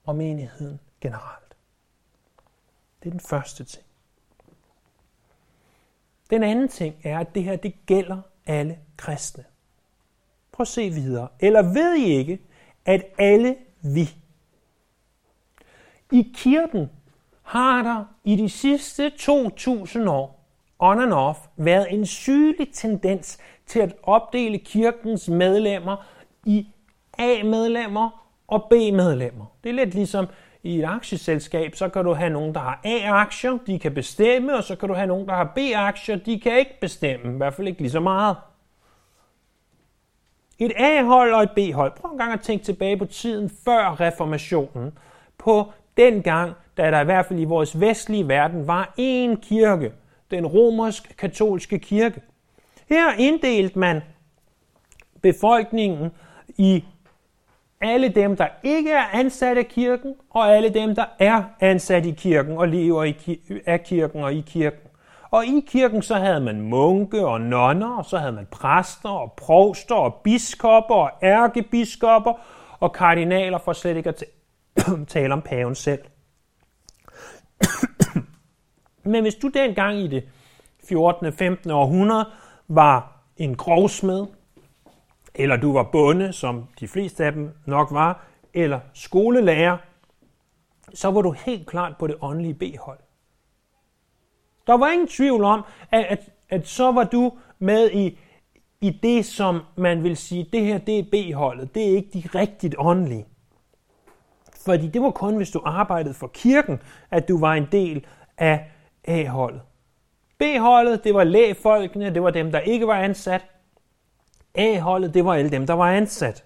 Og 0.05 0.17
menigheden 0.17 0.81
generelt. 1.05 1.57
Det 3.03 3.07
er 3.07 3.11
den 3.11 3.21
første 3.21 3.65
ting. 3.65 3.85
Den 6.31 6.43
anden 6.43 6.69
ting 6.69 6.97
er, 7.05 7.19
at 7.19 7.35
det 7.35 7.45
her 7.45 7.57
det 7.57 7.87
gælder 7.87 8.21
alle 8.47 8.79
kristne. 8.97 9.45
Prøv 10.53 10.63
at 10.63 10.69
se 10.69 10.91
videre. 10.91 11.29
Eller 11.41 11.63
ved 11.63 11.95
I 11.95 12.05
ikke, 12.05 12.41
at 12.85 13.05
alle 13.19 13.57
vi 13.83 14.09
i 16.13 16.33
kirken 16.35 16.91
har 17.43 17.83
der 17.83 18.05
i 18.25 18.37
de 18.37 18.49
sidste 18.49 19.11
2000 19.11 20.09
år 20.09 20.45
on 20.79 21.01
and 21.01 21.13
off 21.13 21.39
været 21.57 21.87
en 21.91 22.07
sygelig 22.07 22.73
tendens 22.73 23.39
til 23.67 23.81
at 23.81 23.95
opdele 24.03 24.59
kirkens 24.59 25.29
medlemmer 25.29 25.97
i 26.45 26.69
A-medlemmer 27.19 28.27
og 28.47 28.67
B-medlemmer. 28.71 29.47
Det 29.65 29.71
er 29.71 29.75
lidt 29.75 29.95
ligesom 29.95 30.27
i 30.65 30.79
et 30.79 30.85
aktieselskab, 30.85 31.75
så 31.75 31.89
kan 31.89 32.05
du 32.05 32.13
have 32.13 32.31
nogen, 32.31 32.55
der 32.55 32.61
har 32.61 32.81
A-aktier, 32.85 33.59
de 33.67 33.79
kan 33.79 33.95
bestemme, 33.95 34.57
og 34.57 34.65
så 34.65 34.77
kan 34.77 34.89
du 34.89 34.95
have 34.95 35.07
nogen, 35.07 35.29
der 35.29 35.35
har 35.35 35.53
B-aktier, 35.55 36.17
de 36.17 36.41
kan 36.41 36.59
ikke 36.59 36.81
bestemme, 36.81 37.35
i 37.35 37.37
hvert 37.37 37.55
fald 37.55 37.69
ikke 37.69 37.81
lige 37.81 37.91
så 37.91 38.01
meget. 38.01 38.37
Et 40.59 40.73
A-hold 40.77 41.35
og 41.35 41.43
et 41.43 41.51
B-hold. 41.51 41.93
Prøv 41.97 42.11
en 42.11 42.19
gang 42.19 42.33
at 42.33 42.41
tænke 42.41 42.65
tilbage 42.65 42.97
på 42.97 43.05
tiden 43.05 43.51
før 43.65 44.01
reformationen, 44.01 44.99
på 45.39 45.73
den 45.97 46.23
gang, 46.23 46.53
da 46.77 46.91
der 46.91 47.01
i 47.01 47.05
hvert 47.05 47.27
fald 47.27 47.41
i 47.41 47.45
vores 47.45 47.81
vestlige 47.81 48.29
verden 48.29 48.67
var 48.67 48.95
én 48.99 49.49
kirke, 49.49 49.93
den 50.31 50.47
romersk-katolske 50.47 51.79
kirke. 51.79 52.21
Her 52.89 53.13
inddelte 53.19 53.79
man 53.79 54.03
befolkningen 55.23 56.11
i 56.49 56.85
alle 57.85 58.09
dem, 58.09 58.37
der 58.37 58.47
ikke 58.63 58.91
er 58.91 59.05
ansat 59.13 59.59
af 59.59 59.69
kirken, 59.69 60.15
og 60.31 60.57
alle 60.57 60.69
dem, 60.69 60.95
der 60.95 61.05
er 61.19 61.43
ansat 61.61 62.07
i 62.07 62.11
kirken 62.11 62.59
og 62.59 62.69
lever 62.69 63.05
i, 63.05 63.17
af 63.67 63.85
kirken 63.85 64.25
og 64.25 64.35
i 64.35 64.45
kirken. 64.47 64.81
Og 65.31 65.47
i 65.47 65.65
kirken 65.67 66.03
så 66.03 66.15
havde 66.15 66.41
man 66.41 66.61
munke 66.61 67.27
og 67.27 67.41
nonner, 67.41 67.97
og 67.97 68.05
så 68.05 68.19
havde 68.19 68.33
man 68.33 68.47
præster 68.51 69.09
og 69.09 69.33
provster 69.33 69.95
og 69.95 70.15
biskopper 70.25 70.95
og 70.95 71.11
ærkebiskopper 71.23 72.33
og 72.81 72.93
kardinaler, 72.93 73.59
for 73.59 73.73
slet 73.73 73.97
ikke 73.97 74.09
at 74.09 74.25
tale 75.09 75.33
om 75.33 75.43
paven 75.43 75.75
selv. 75.75 76.01
Men 79.13 79.23
hvis 79.23 79.35
du 79.35 79.49
dengang 79.49 79.99
i 79.99 80.09
det 80.09 80.25
14. 80.89 81.33
15. 81.33 81.71
århundrede 81.71 82.27
var 82.69 83.13
en 83.37 83.57
grovsmed, 83.57 84.27
eller 85.35 85.57
du 85.57 85.73
var 85.73 85.83
bonde, 85.93 86.33
som 86.33 86.65
de 86.81 86.89
fleste 86.89 87.25
af 87.25 87.33
dem 87.33 87.51
nok 87.67 87.93
var, 87.93 88.27
eller 88.55 88.81
skolelærer, 88.95 89.77
så 90.95 91.11
var 91.11 91.23
du 91.23 91.35
helt 91.47 91.67
klart 91.67 91.97
på 91.99 92.07
det 92.07 92.17
åndelige 92.21 92.55
B-hold. 92.55 92.99
Der 94.67 94.77
var 94.77 94.91
ingen 94.91 95.09
tvivl 95.09 95.45
om, 95.45 95.65
at, 95.91 96.05
at, 96.05 96.31
at 96.49 96.69
så 96.69 96.93
var 96.93 97.05
du 97.05 97.33
med 97.59 97.91
i, 97.91 98.19
i 98.81 98.91
det, 98.91 99.25
som 99.25 99.61
man 99.77 100.03
vil 100.03 100.17
sige, 100.17 100.49
det 100.53 100.61
her 100.61 100.79
det 100.79 100.99
er 100.99 101.05
B-holdet, 101.13 101.75
det 101.75 101.83
er 101.83 101.97
ikke 101.97 102.11
de 102.15 102.39
rigtigt 102.39 102.75
åndelige. 102.79 103.27
Fordi 104.65 104.89
det 104.89 105.03
var 105.03 105.11
kun, 105.11 105.37
hvis 105.37 105.51
du 105.51 105.63
arbejdede 105.65 106.15
for 106.15 106.27
kirken, 106.27 106.81
at 107.11 107.29
du 107.29 107.41
var 107.41 107.55
en 107.55 107.69
del 107.73 108.07
af 108.39 108.71
A-holdet. 109.05 109.61
B-holdet, 110.39 111.05
det 111.05 111.15
var 111.15 111.25
lægfolkene, 111.25 112.15
det 112.15 112.23
var 112.23 112.31
dem, 112.31 112.53
der 112.53 112.59
ikke 112.59 112.87
var 112.87 112.95
ansat. 112.95 113.45
A-holdet, 114.55 115.15
det 115.15 115.25
var 115.25 115.35
alle 115.35 115.51
dem, 115.51 115.67
der 115.67 115.75
var 115.75 115.93
ansat. 115.93 116.45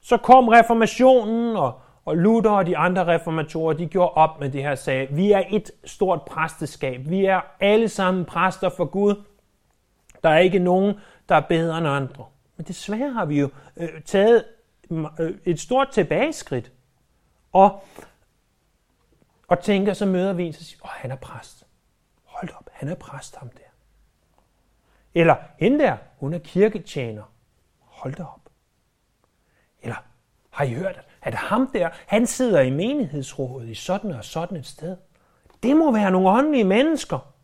Så 0.00 0.16
kom 0.16 0.48
reformationen, 0.48 1.56
og, 1.56 1.80
og 2.04 2.16
Luther 2.16 2.50
og 2.50 2.66
de 2.66 2.76
andre 2.76 3.06
reformatorer, 3.06 3.72
de 3.72 3.86
gjorde 3.86 4.10
op 4.10 4.40
med 4.40 4.50
det 4.50 4.62
her 4.62 4.74
sag. 4.74 5.16
Vi 5.16 5.32
er 5.32 5.42
et 5.50 5.70
stort 5.84 6.22
præsteskab. 6.22 7.00
Vi 7.08 7.24
er 7.24 7.40
alle 7.60 7.88
sammen 7.88 8.24
præster 8.24 8.68
for 8.68 8.84
Gud. 8.84 9.22
Der 10.22 10.28
er 10.28 10.38
ikke 10.38 10.58
nogen, 10.58 10.94
der 11.28 11.34
er 11.34 11.40
bedre 11.40 11.78
end 11.78 11.86
andre. 11.86 12.24
Men 12.56 12.66
desværre 12.66 13.12
har 13.12 13.24
vi 13.24 13.40
jo 13.40 13.50
øh, 13.76 14.02
taget 14.02 14.44
mm, 14.90 15.06
øh, 15.20 15.34
et 15.44 15.60
stort 15.60 15.88
tilbageskridt. 15.88 16.72
Og, 17.52 17.84
og 19.48 19.60
tænker, 19.60 19.92
så 19.92 20.06
møder 20.06 20.32
vi 20.32 20.42
en, 20.42 20.48
og 20.48 20.54
siger, 20.54 20.80
åh, 20.84 20.90
han 20.90 21.10
er 21.10 21.16
præst. 21.16 21.66
Hold 22.24 22.48
op, 22.58 22.70
han 22.72 22.88
er 22.88 22.94
præst 22.94 23.36
ham 23.36 23.48
der. 23.48 23.65
Eller 25.16 25.36
hende 25.58 25.78
der, 25.78 25.96
hun 26.18 26.34
er 26.34 26.38
kirketjener. 26.38 27.22
Hold 27.78 28.14
da 28.14 28.22
op. 28.22 28.50
Eller 29.82 29.96
har 30.50 30.64
I 30.64 30.74
hørt, 30.74 31.00
at 31.22 31.34
ham 31.34 31.70
der, 31.72 31.88
han 32.06 32.26
sidder 32.26 32.60
i 32.60 32.70
menighedsrådet 32.70 33.68
i 33.68 33.74
sådan 33.74 34.10
og 34.10 34.24
sådan 34.24 34.56
et 34.56 34.66
sted. 34.66 34.96
Det 35.62 35.76
må 35.76 35.92
være 35.92 36.10
nogle 36.10 36.28
åndelige 36.28 36.64
mennesker. 36.64 37.34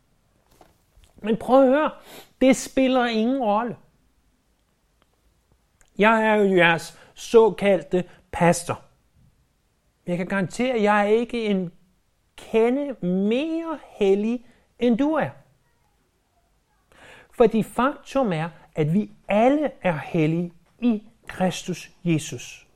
Men 1.17 1.37
prøv 1.37 1.62
at 1.62 1.69
høre, 1.69 1.91
det 2.41 2.57
spiller 2.57 3.07
ingen 3.07 3.43
rolle. 3.43 3.76
Jeg 5.99 6.25
er 6.25 6.35
jo 6.35 6.57
jeres 6.57 6.99
såkaldte 7.14 8.05
pastor. 8.33 8.83
Jeg 10.07 10.17
kan 10.17 10.26
garantere, 10.26 10.75
at 10.75 10.83
jeg 10.83 11.00
er 11.00 11.09
ikke 11.09 11.45
en 11.45 11.73
kende 12.37 13.07
mere 13.07 13.79
hellig, 13.99 14.47
end 14.79 14.99
du 14.99 15.12
er. 15.12 15.31
Fordi 17.33 17.62
faktum 17.62 18.33
er, 18.33 18.49
at 18.75 18.95
vi 18.95 19.11
alle 19.29 19.71
er 19.83 19.99
hellige 20.05 20.53
i 20.81 21.03
Kristus 21.27 21.91
Jesus. 22.05 22.67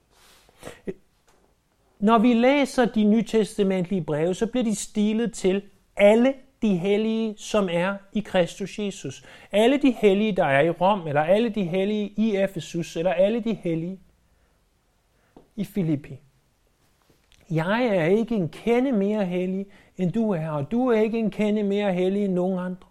Når 1.98 2.18
vi 2.18 2.34
læser 2.34 2.84
de 2.84 3.04
nytestamentlige 3.04 4.02
breve, 4.02 4.34
så 4.34 4.46
bliver 4.46 4.64
de 4.64 4.74
stilet 4.74 5.32
til 5.32 5.62
alle 5.96 6.34
de 6.62 6.76
hellige, 6.76 7.34
som 7.38 7.68
er 7.72 7.96
i 8.12 8.20
Kristus 8.20 8.78
Jesus. 8.78 9.24
Alle 9.52 9.78
de 9.82 9.90
hellige, 9.90 10.32
der 10.32 10.44
er 10.44 10.60
i 10.60 10.70
Rom, 10.70 11.06
eller 11.06 11.22
alle 11.22 11.48
de 11.48 11.64
hellige 11.64 12.08
i 12.16 12.36
Efesus, 12.36 12.96
eller 12.96 13.12
alle 13.12 13.40
de 13.40 13.54
hellige 13.54 14.00
i 15.56 15.64
Filippi. 15.64 16.18
Jeg 17.50 17.86
er 17.86 18.04
ikke 18.04 18.34
en 18.34 18.48
kende 18.48 18.92
mere 18.92 19.24
hellig, 19.24 19.66
end 19.96 20.12
du 20.12 20.30
er, 20.30 20.50
og 20.50 20.70
du 20.70 20.88
er 20.88 21.00
ikke 21.00 21.18
en 21.18 21.30
kende 21.30 21.62
mere 21.62 21.92
hellig 21.92 22.24
end 22.24 22.32
nogen 22.32 22.58
andre. 22.58 22.85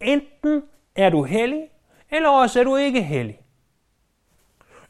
Enten 0.00 0.62
er 0.96 1.10
du 1.10 1.22
hellig, 1.22 1.62
eller 2.10 2.28
også 2.28 2.60
er 2.60 2.64
du 2.64 2.76
ikke 2.76 3.02
hellig. 3.02 3.40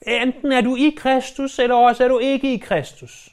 Enten 0.07 0.53
er 0.53 0.61
du 0.61 0.77
i 0.77 0.95
Kristus, 0.97 1.59
eller 1.59 1.75
også 1.75 2.05
er 2.05 2.09
du 2.09 2.19
ikke 2.19 2.55
i 2.55 2.57
Kristus. 2.57 3.29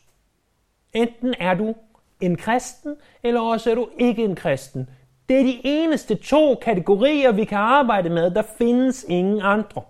Enten 0.93 1.36
er 1.39 1.53
du 1.53 1.75
en 2.22 2.36
kristen, 2.36 2.96
eller 3.24 3.41
også 3.41 3.72
er 3.72 3.75
du 3.75 3.89
ikke 3.98 4.24
en 4.24 4.36
kristen. 4.36 4.89
Det 5.29 5.39
er 5.39 5.43
de 5.43 5.62
eneste 5.63 6.15
to 6.15 6.55
kategorier, 6.55 7.31
vi 7.31 7.46
kan 7.46 7.57
arbejde 7.57 8.10
med. 8.10 8.31
Der 8.31 8.43
findes 8.57 9.05
ingen 9.10 9.41
andre. 9.41 9.81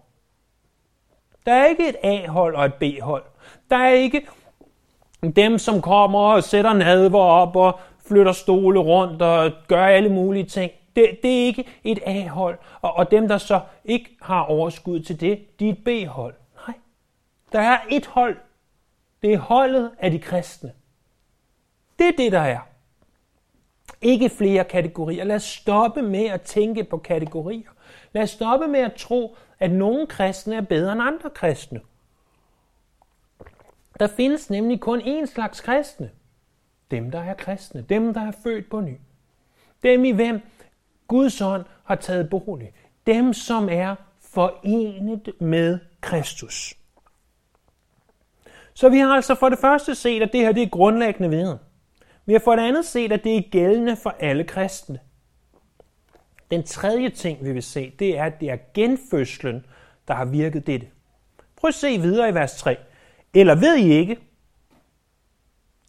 Der 1.46 1.54
er 1.54 1.66
ikke 1.66 1.90
et 1.90 1.96
A-hold 2.04 2.56
og 2.56 2.66
et 2.66 2.74
B-hold. 2.74 3.24
Der 3.70 3.78
er 3.78 3.90
ikke 3.90 4.28
dem, 5.36 5.58
som 5.58 5.82
kommer 5.82 6.20
og 6.20 6.44
sætter 6.44 6.74
nadver 6.74 7.20
op 7.20 7.56
og 7.56 7.80
flytter 8.08 8.32
stole 8.32 8.80
rundt 8.80 9.22
og 9.22 9.52
gør 9.68 9.86
alle 9.86 10.10
mulige 10.10 10.46
ting. 10.46 10.72
Det, 10.98 11.20
det 11.24 11.42
er 11.42 11.46
ikke 11.46 11.68
et 11.84 12.00
A-hold. 12.06 12.58
Og, 12.82 12.94
og 12.94 13.12
dem, 13.12 13.28
der 13.28 13.38
så 13.38 13.62
ikke 13.86 14.18
har 14.22 14.42
overskud 14.42 15.00
til 15.00 15.20
det, 15.20 15.60
de 15.60 15.70
er 15.70 15.74
et 15.74 15.84
B-hold. 15.84 16.36
Nej. 16.68 16.76
Der 17.52 17.60
er 17.60 17.80
et 17.90 18.06
hold. 18.06 18.38
Det 19.22 19.34
er 19.34 19.38
holdet 19.38 19.92
af 20.00 20.12
de 20.12 20.20
kristne. 20.20 20.74
Det 22.00 22.08
er 22.08 22.12
det, 22.18 22.32
der 22.32 22.40
er. 22.40 22.60
Ikke 24.02 24.30
flere 24.30 24.64
kategorier. 24.64 25.24
Lad 25.24 25.36
os 25.36 25.44
stoppe 25.44 26.02
med 26.02 26.26
at 26.26 26.42
tænke 26.42 26.84
på 26.84 26.98
kategorier. 26.98 27.70
Lad 28.12 28.24
os 28.24 28.30
stoppe 28.30 28.68
med 28.68 28.80
at 28.80 28.94
tro, 28.94 29.38
at 29.60 29.72
nogle 29.72 30.08
kristne 30.08 30.56
er 30.56 30.62
bedre 30.62 30.92
end 30.92 31.02
andre 31.02 31.30
kristne. 31.30 31.82
Der 34.00 34.08
findes 34.08 34.50
nemlig 34.50 34.80
kun 34.80 35.02
én 35.02 35.26
slags 35.26 35.62
kristne. 35.62 36.12
Dem, 36.92 37.12
der 37.12 37.20
er 37.20 37.34
kristne. 37.34 37.82
Dem, 37.82 38.14
der 38.14 38.22
er 38.22 38.32
født 38.44 38.70
på 38.70 38.82
ny. 38.82 38.98
Dem, 39.84 40.06
i 40.06 40.12
hvem 40.12 40.42
Guds 41.08 41.42
ånd 41.42 41.66
har 41.84 41.96
taget 41.96 42.30
bolig. 42.30 42.72
Dem, 43.08 43.34
som 43.34 43.70
er 43.70 43.96
forenet 44.22 45.30
med 45.40 45.80
Kristus. 46.02 46.74
Så 48.74 48.90
vi 48.90 48.98
har 48.98 49.16
altså 49.16 49.36
for 49.36 49.50
det 49.50 49.60
første 49.60 49.96
set, 49.96 50.22
at 50.22 50.34
det 50.34 50.42
her 50.42 50.52
det 50.52 50.64
er 50.64 50.70
grundlæggende 50.70 51.30
viden. 51.30 51.58
Vi 52.26 52.34
har 52.34 52.40
for 52.40 52.56
det 52.56 52.64
andet 52.64 52.86
set, 52.86 53.12
at 53.12 53.24
det 53.24 53.38
er 53.38 53.42
gældende 53.52 53.96
for 53.96 54.16
alle 54.20 54.44
kristne. 54.44 55.00
Den 56.52 56.64
tredje 56.64 57.10
ting, 57.10 57.46
vi 57.46 57.52
vil 57.52 57.64
se, 57.64 57.94
det 58.00 58.18
er, 58.18 58.24
at 58.24 58.40
det 58.40 58.50
er 58.50 58.58
genfødslen, 58.74 59.66
der 60.08 60.14
har 60.14 60.26
virket 60.26 60.68
dette. 60.68 60.88
Prøv 61.56 61.68
at 61.68 61.74
se 61.74 61.98
videre 62.02 62.30
i 62.30 62.34
vers 62.34 62.58
3. 62.58 62.78
Eller 63.34 63.56
ved 63.56 63.76
I 63.76 63.90
ikke, 63.92 64.18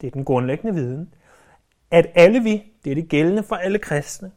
det 0.00 0.06
er 0.06 0.10
den 0.10 0.24
grundlæggende 0.24 0.74
viden, 0.74 1.14
at 1.90 2.06
alle 2.14 2.42
vi, 2.42 2.62
det 2.84 2.90
er 2.90 2.94
det 2.94 3.08
gældende 3.08 3.42
for 3.42 3.56
alle 3.56 3.78
kristne, 3.78 4.30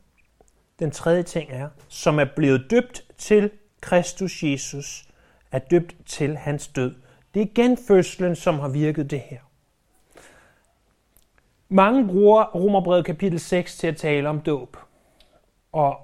den 0.81 0.91
tredje 0.91 1.23
ting 1.23 1.49
er, 1.51 1.69
som 1.87 2.19
er 2.19 2.25
blevet 2.35 2.71
døbt 2.71 3.03
til 3.17 3.51
Kristus 3.81 4.43
Jesus, 4.43 5.05
er 5.51 5.59
døbt 5.59 5.95
til 6.05 6.37
hans 6.37 6.67
død. 6.67 6.95
Det 7.33 7.41
er 7.41 7.47
genfødslen, 7.55 8.35
som 8.35 8.59
har 8.59 8.69
virket 8.69 9.11
det 9.11 9.19
her. 9.19 9.37
Mange 11.69 12.07
bruger 12.07 12.43
Romerbrevet 12.43 13.05
kapitel 13.05 13.39
6 13.39 13.77
til 13.77 13.87
at 13.87 13.97
tale 13.97 14.29
om 14.29 14.41
dåb. 14.41 14.77
Og 15.71 15.95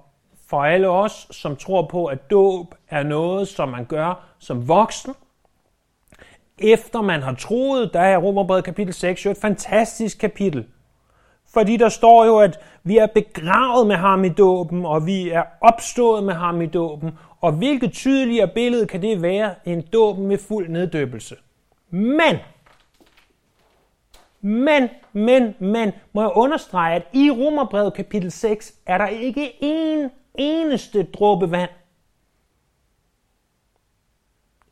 for 0.48 0.64
alle 0.64 0.90
os, 0.90 1.28
som 1.32 1.56
tror 1.56 1.88
på, 1.88 2.06
at 2.06 2.32
dåb 2.32 2.76
er 2.90 3.04
noget, 3.04 3.48
som 3.48 3.70
man 3.70 3.86
gør 3.86 4.36
som 4.40 4.68
voksen, 4.68 5.14
efter 6.58 7.02
man 7.02 7.22
har 7.22 7.34
troet, 7.34 7.94
der 7.94 8.00
er 8.00 8.18
Romerbrevet 8.18 8.64
kapitel 8.64 8.94
6 8.94 9.26
jo 9.26 9.32
et 9.32 9.38
fantastisk 9.38 10.18
kapitel. 10.18 10.66
Fordi 11.58 11.78
der 11.78 11.90
står 11.90 12.26
jo, 12.26 12.38
at 12.38 12.60
vi 12.84 12.98
er 12.98 13.08
begravet 13.08 13.88
med 13.88 13.96
ham 13.96 14.24
i 14.24 14.30
dåben, 14.30 14.86
og 14.86 15.06
vi 15.06 15.30
er 15.30 15.44
opstået 15.62 16.24
med 16.24 16.34
ham 16.34 16.62
i 16.62 16.66
dåben. 16.66 17.12
Og 17.42 17.52
hvilket 17.52 17.94
tydeligere 17.94 18.48
billede 18.48 18.88
kan 18.88 19.02
det 19.02 19.22
være 19.22 19.56
en 19.66 19.82
dåben 19.82 20.28
med 20.28 20.38
fuld 20.38 20.70
neddøbelse? 20.70 21.36
Men 21.90 22.38
men, 24.42 24.90
men, 25.14 25.56
men, 25.60 25.92
må 26.14 26.22
jeg 26.22 26.32
understrege, 26.36 26.96
at 26.96 27.08
i 27.14 27.32
Romerbrevet 27.32 27.94
kapitel 27.94 28.32
6 28.32 28.74
er 28.86 28.98
der 28.98 29.08
ikke 29.08 29.64
en 29.64 30.10
eneste 30.36 31.04
dråbe 31.04 31.52
vand. 31.52 31.70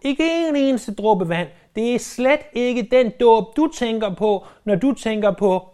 Ikke 0.04 0.48
en 0.50 0.56
eneste 0.56 0.94
dråbe 0.94 1.30
vand. 1.30 1.48
Det 1.76 1.96
er 1.96 2.00
slet 2.00 2.42
ikke 2.54 2.88
den 2.92 3.12
dåb, 3.20 3.56
du 3.56 3.72
tænker 3.76 4.16
på, 4.16 4.46
når 4.66 4.76
du 4.76 4.94
tænker 4.94 5.32
på 5.32 5.70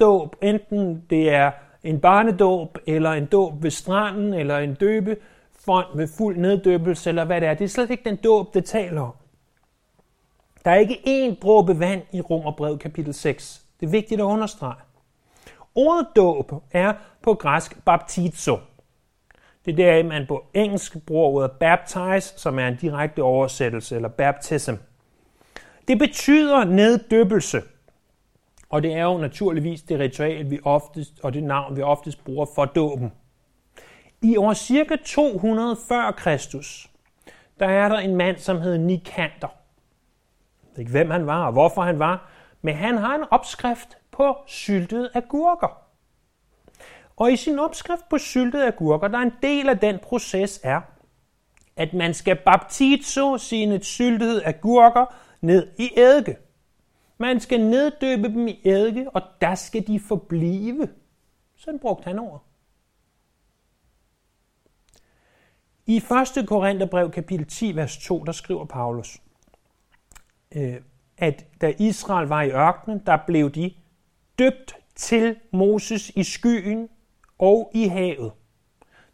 dåb. 0.00 0.36
Enten 0.42 1.04
det 1.10 1.30
er 1.30 1.50
en 1.82 2.00
barnedåb, 2.00 2.78
eller 2.86 3.10
en 3.12 3.26
dåb 3.26 3.62
ved 3.62 3.70
stranden, 3.70 4.34
eller 4.34 4.58
en 4.58 4.74
døbefond 4.74 5.86
med 5.94 6.08
fuld 6.18 6.36
neddøbelse, 6.36 7.08
eller 7.08 7.24
hvad 7.24 7.40
det 7.40 7.48
er. 7.48 7.54
Det 7.54 7.64
er 7.64 7.68
slet 7.68 7.90
ikke 7.90 8.04
den 8.04 8.16
dåb, 8.16 8.54
det 8.54 8.64
taler 8.64 9.00
om. 9.00 9.12
Der 10.64 10.70
er 10.70 10.76
ikke 10.76 11.00
én 11.06 11.40
dråbe 11.40 11.80
vand 11.80 12.02
i 12.12 12.20
Romerbrevet 12.20 12.80
kapitel 12.80 13.14
6. 13.14 13.62
Det 13.80 13.86
er 13.86 13.90
vigtigt 13.90 14.20
at 14.20 14.24
understrege. 14.24 14.80
Ordet 15.74 16.06
dåb 16.16 16.52
er 16.70 16.92
på 17.22 17.34
græsk 17.34 17.84
baptizo. 17.84 18.58
Det 19.64 19.72
er 19.72 19.76
der, 19.76 20.08
man 20.08 20.26
på 20.26 20.44
engelsk 20.54 21.06
bruger 21.06 21.28
ordet 21.28 21.50
baptize, 21.60 22.38
som 22.38 22.58
er 22.58 22.68
en 22.68 22.76
direkte 22.76 23.22
oversættelse, 23.22 23.96
eller 23.96 24.08
baptism. 24.08 24.74
Det 25.88 25.98
betyder 25.98 26.64
neddøbelse. 26.64 27.62
Og 28.68 28.82
det 28.82 28.92
er 28.92 29.02
jo 29.02 29.18
naturligvis 29.18 29.82
det 29.82 29.98
ritual, 29.98 30.50
vi 30.50 30.58
oftest, 30.64 31.20
og 31.22 31.34
det 31.34 31.44
navn, 31.44 31.76
vi 31.76 31.82
oftest 31.82 32.24
bruger 32.24 32.46
for 32.54 32.64
dåben. 32.64 33.12
I 34.22 34.36
år 34.36 34.52
cirka 34.52 34.96
200 35.04 35.76
før 35.88 36.10
Kristus, 36.10 36.90
der 37.60 37.66
er 37.66 37.88
der 37.88 37.98
en 37.98 38.16
mand, 38.16 38.38
som 38.38 38.60
hedder 38.60 38.78
Nikander 38.78 39.48
ved 40.76 40.80
ikke, 40.80 40.90
hvem 40.90 41.10
han 41.10 41.26
var 41.26 41.46
og 41.46 41.52
hvorfor 41.52 41.82
han 41.82 41.98
var, 41.98 42.30
men 42.62 42.74
han 42.74 42.96
har 42.96 43.14
en 43.14 43.24
opskrift 43.30 43.98
på 44.10 44.36
syltede 44.46 45.10
agurker. 45.14 45.82
Og 47.16 47.32
i 47.32 47.36
sin 47.36 47.58
opskrift 47.58 48.08
på 48.10 48.18
syltede 48.18 48.66
agurker, 48.66 49.08
der 49.08 49.18
er 49.18 49.22
en 49.22 49.34
del 49.42 49.68
af 49.68 49.78
den 49.78 49.98
proces 49.98 50.60
er, 50.62 50.80
at 51.76 51.94
man 51.94 52.14
skal 52.14 52.36
baptizo 52.36 53.38
sine 53.38 53.82
syltede 53.82 54.46
agurker 54.46 55.14
ned 55.40 55.68
i 55.78 55.90
eddike. 55.96 56.36
Man 57.18 57.40
skal 57.40 57.60
neddøbe 57.60 58.28
dem 58.28 58.48
i 58.48 58.60
eddike, 58.64 59.10
og 59.10 59.22
der 59.40 59.54
skal 59.54 59.86
de 59.86 60.00
forblive. 60.00 60.88
Sådan 61.56 61.80
brugte 61.80 62.04
han 62.04 62.18
ord. 62.18 62.44
I 65.86 65.96
1. 66.38 66.48
Korintherbrev 66.48 67.10
kapitel 67.10 67.46
10, 67.46 67.76
vers 67.76 67.98
2, 67.98 68.24
der 68.24 68.32
skriver 68.32 68.64
Paulus, 68.64 69.18
øh, 70.56 70.76
at 71.18 71.46
da 71.60 71.74
Israel 71.78 72.28
var 72.28 72.42
i 72.42 72.50
ørkenen, 72.50 73.02
der 73.06 73.18
blev 73.26 73.50
de 73.50 73.74
døbt 74.38 74.76
til 74.94 75.36
Moses 75.52 76.10
i 76.10 76.24
skyen 76.24 76.88
og 77.38 77.70
i 77.74 77.86
havet. 77.86 78.32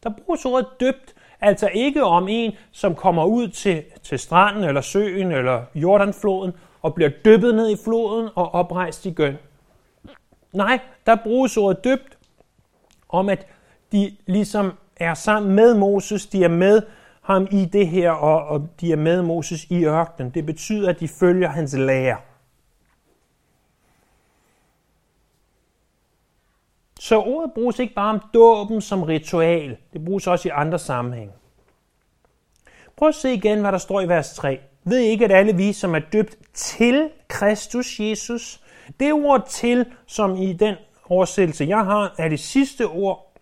Der 0.02 0.10
bruges 0.10 0.44
ordet 0.44 0.68
døbt, 0.80 1.14
altså 1.40 1.68
ikke 1.68 2.04
om 2.04 2.28
en, 2.28 2.52
som 2.70 2.94
kommer 2.94 3.24
ud 3.24 3.48
til, 3.48 3.84
til 4.02 4.18
stranden 4.18 4.64
eller 4.64 4.80
søen 4.80 5.32
eller 5.32 5.64
Jordanfloden 5.74 6.52
og 6.82 6.94
bliver 6.94 7.10
dyppet 7.24 7.54
ned 7.54 7.70
i 7.70 7.76
floden 7.84 8.28
og 8.34 8.54
oprejst 8.54 9.06
i 9.06 9.10
gøn. 9.10 9.36
Nej, 10.52 10.78
der 11.06 11.16
bruges 11.24 11.56
ordet 11.56 11.84
døbt 11.84 12.18
om, 13.08 13.28
at 13.28 13.46
de 13.92 14.16
ligesom 14.26 14.72
er 14.96 15.14
sammen 15.14 15.54
med 15.54 15.74
Moses, 15.74 16.26
de 16.26 16.44
er 16.44 16.48
med 16.48 16.82
ham 17.22 17.46
i 17.50 17.64
det 17.64 17.88
her, 17.88 18.10
og, 18.10 18.46
og 18.46 18.68
de 18.80 18.92
er 18.92 18.96
med 18.96 19.22
Moses 19.22 19.64
i 19.64 19.84
ørkenen. 19.84 20.30
Det 20.30 20.46
betyder, 20.46 20.90
at 20.90 21.00
de 21.00 21.08
følger 21.08 21.48
hans 21.48 21.74
lære. 21.74 22.16
Så 27.00 27.20
ordet 27.20 27.52
bruges 27.54 27.78
ikke 27.78 27.94
bare 27.94 28.10
om 28.10 28.20
dåben 28.34 28.80
som 28.80 29.02
ritual, 29.02 29.76
det 29.92 30.04
bruges 30.04 30.26
også 30.26 30.48
i 30.48 30.52
andre 30.54 30.78
sammenhæng. 30.78 31.32
Prøv 32.96 33.08
at 33.08 33.14
se 33.14 33.34
igen, 33.34 33.60
hvad 33.60 33.72
der 33.72 33.78
står 33.78 34.00
i 34.00 34.08
vers 34.08 34.34
3. 34.34 34.60
Ved 34.84 34.98
I 34.98 35.04
ikke, 35.04 35.24
at 35.24 35.32
alle 35.32 35.56
vi, 35.56 35.72
som 35.72 35.94
er 35.94 35.98
døbt 35.98 36.36
til 36.52 37.10
Kristus 37.28 38.00
Jesus, 38.00 38.60
det 39.00 39.12
ord 39.12 39.46
til, 39.48 39.86
som 40.06 40.36
i 40.36 40.52
den 40.52 40.74
oversættelse, 41.04 41.64
jeg 41.64 41.84
har, 41.84 42.14
er 42.18 42.28
det 42.28 42.40
sidste 42.40 42.86
ord 42.86 43.32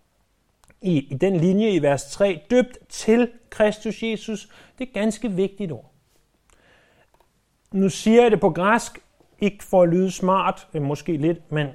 i, 0.81 0.97
i 0.99 1.13
den 1.13 1.37
linje 1.37 1.69
i 1.69 1.81
vers 1.81 2.03
3, 2.11 2.41
døbt 2.51 2.77
til 2.89 3.29
Kristus 3.49 4.03
Jesus. 4.03 4.47
Det 4.77 4.85
er 4.85 4.89
et 4.89 4.93
ganske 4.93 5.31
vigtigt 5.31 5.71
ord. 5.71 5.91
Nu 7.71 7.89
siger 7.89 8.21
jeg 8.21 8.31
det 8.31 8.39
på 8.39 8.49
græsk, 8.49 8.99
ikke 9.39 9.63
for 9.63 9.83
at 9.83 9.89
lyde 9.89 10.11
smart, 10.11 10.67
måske 10.73 11.17
lidt, 11.17 11.51
men 11.51 11.67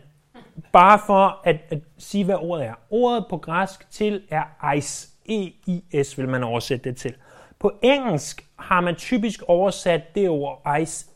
bare 0.73 1.01
for 1.07 1.41
at, 1.45 1.57
at 1.71 1.79
sige, 1.99 2.25
hvad 2.25 2.35
ordet 2.35 2.67
er. 2.67 2.75
Ordet 2.91 3.27
på 3.31 3.37
græsk 3.37 3.91
til 3.91 4.23
er 4.31 4.73
eis. 4.73 5.13
E-I-S 5.29 6.19
vil 6.19 6.29
man 6.29 6.43
oversætte 6.43 6.91
det 6.91 6.97
til. 6.97 7.15
På 7.59 7.73
engelsk 7.83 8.49
har 8.57 8.81
man 8.81 8.97
typisk 8.97 9.43
oversat 9.49 10.15
det 10.15 10.29
ord 10.29 10.79
ice, 10.81 11.07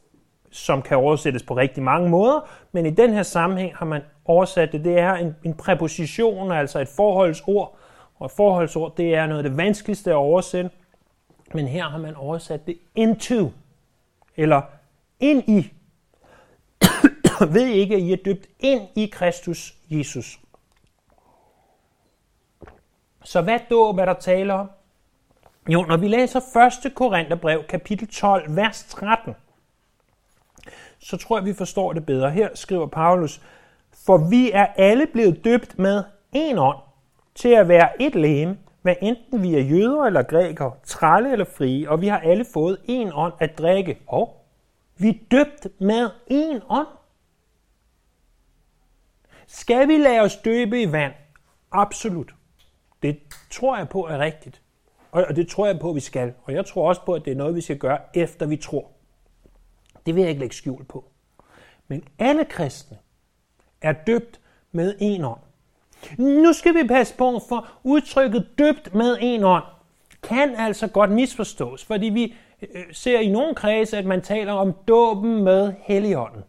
som 0.51 0.83
kan 0.83 0.97
oversættes 0.97 1.43
på 1.43 1.57
rigtig 1.57 1.83
mange 1.83 2.09
måder, 2.09 2.49
men 2.73 2.87
i 2.87 2.91
den 2.91 3.13
her 3.13 3.23
sammenhæng 3.23 3.77
har 3.77 3.87
man 3.87 4.03
oversat 4.25 4.73
det. 4.73 4.85
Det 4.85 4.99
er 4.99 5.15
en, 5.15 5.37
en 5.45 5.55
præposition, 5.55 6.53
altså 6.53 6.81
et 6.81 6.89
forholdsord, 6.89 7.77
og 8.19 8.27
et 8.27 8.33
forholdsord, 8.33 8.97
det 8.97 9.15
er 9.15 9.27
noget 9.27 9.45
af 9.45 9.51
det 9.51 9.57
vanskeligste 9.57 10.11
at 10.11 10.17
oversætte, 10.17 10.71
men 11.55 11.69
her 11.69 11.85
har 11.89 11.99
man 11.99 12.15
oversat 12.15 12.67
det 12.67 12.79
into, 12.95 13.53
eller 14.37 14.63
ind 15.21 15.49
i. 15.49 15.73
Ved 17.55 17.67
I 17.67 17.73
ikke, 17.73 17.95
at 17.95 18.01
I 18.01 18.13
er 18.13 18.17
døbt 18.25 18.47
ind 18.59 18.89
i 18.97 19.07
Kristus 19.07 19.75
Jesus? 19.91 20.41
Så 23.25 23.41
hvad 23.41 23.59
dåb 23.71 23.99
er 23.99 24.05
der 24.05 24.15
tale 24.15 24.53
om? 24.53 24.71
Jo, 25.69 25.83
når 25.83 25.97
vi 25.97 26.09
læser 26.09 26.87
1. 26.87 26.95
Korintherbrev, 26.95 27.65
kapitel 27.65 28.09
12, 28.09 28.57
vers 28.57 28.85
13, 28.85 29.35
så 30.99 31.17
tror 31.17 31.39
jeg, 31.39 31.45
vi 31.45 31.55
forstår 31.55 31.93
det 31.93 32.07
bedre. 32.07 32.31
Her 32.31 32.49
skriver 32.55 32.87
Paulus, 32.87 33.41
for 34.07 34.29
vi 34.31 34.51
er 34.51 34.67
alle 34.67 35.07
blevet 35.07 35.45
døbt 35.45 35.79
med 35.79 36.05
en 36.33 36.59
ånd 36.59 36.79
til 37.35 37.49
at 37.49 37.69
være 37.69 38.03
et 38.03 38.15
læme, 38.15 38.59
hvad 38.83 38.95
enten 39.03 39.43
vi 39.43 39.55
er 39.55 39.61
jøder 39.61 40.05
eller 40.05 40.23
grækere, 40.23 40.73
trælle 40.85 41.33
eller 41.33 41.45
frie, 41.45 41.91
og 41.91 42.01
vi 42.01 42.09
har 42.09 42.19
alle 42.19 42.45
fået 42.53 42.79
en 42.85 43.11
ånd 43.15 43.33
at 43.39 43.59
drikke. 43.59 43.99
Og 44.07 44.45
vi 44.97 45.09
er 45.09 45.19
døbt 45.31 45.67
med 45.81 46.11
en 46.27 46.61
ånd. 46.69 46.87
Skal 49.47 49.89
vi 49.89 49.97
lade 49.97 50.21
os 50.21 50.37
døbe 50.37 50.83
i 50.83 50.93
vand? 50.93 51.13
Absolut. 51.73 52.35
Det 53.03 53.21
tror 53.51 53.77
jeg 53.77 53.89
på 53.89 54.07
er 54.07 54.19
rigtigt. 54.19 54.63
Og 55.11 55.37
det 55.37 55.49
tror 55.49 55.67
jeg 55.67 55.79
på, 55.79 55.89
at 55.89 55.95
vi 55.95 56.01
skal. 56.01 56.33
Og 56.43 56.53
jeg 56.53 56.67
tror 56.67 56.89
også 56.89 57.05
på, 57.05 57.15
at 57.15 57.25
det 57.25 57.31
er 57.31 57.37
noget, 57.37 57.55
vi 57.55 57.61
skal 57.61 57.79
gøre, 57.79 57.99
efter 58.15 58.47
vi 58.47 58.57
tror. 58.57 58.91
Det 60.07 60.15
vil 60.15 60.21
jeg 60.21 60.31
ikke 60.31 60.41
lægge 60.41 60.57
skjul 60.57 60.85
på. 60.85 61.05
Men 61.89 62.05
alle 62.19 62.45
kristne 62.45 62.99
er 63.83 63.93
døbt 63.93 64.41
med 64.73 64.95
en 65.01 65.25
ånd. 65.25 65.41
Nu 66.19 66.53
skal 66.53 66.75
vi 66.75 66.89
passe 66.89 67.17
på, 67.17 67.41
for 67.49 67.69
udtrykket 67.83 68.49
døbt 68.59 68.95
med 68.95 69.17
en 69.21 69.45
ånd 69.45 69.65
kan 70.23 70.55
altså 70.57 70.87
godt 70.87 71.11
misforstås, 71.11 71.85
fordi 71.85 72.07
vi 72.07 72.35
øh, 72.63 72.69
øh, 72.75 72.85
ser 72.93 73.19
i 73.19 73.29
nogle 73.29 73.55
kredse, 73.55 73.99
at 73.99 74.05
man 74.07 74.23
taler 74.23 74.53
om 74.53 74.73
dåben 74.89 75.45
med 75.45 75.73
Helligånden. 75.83 76.43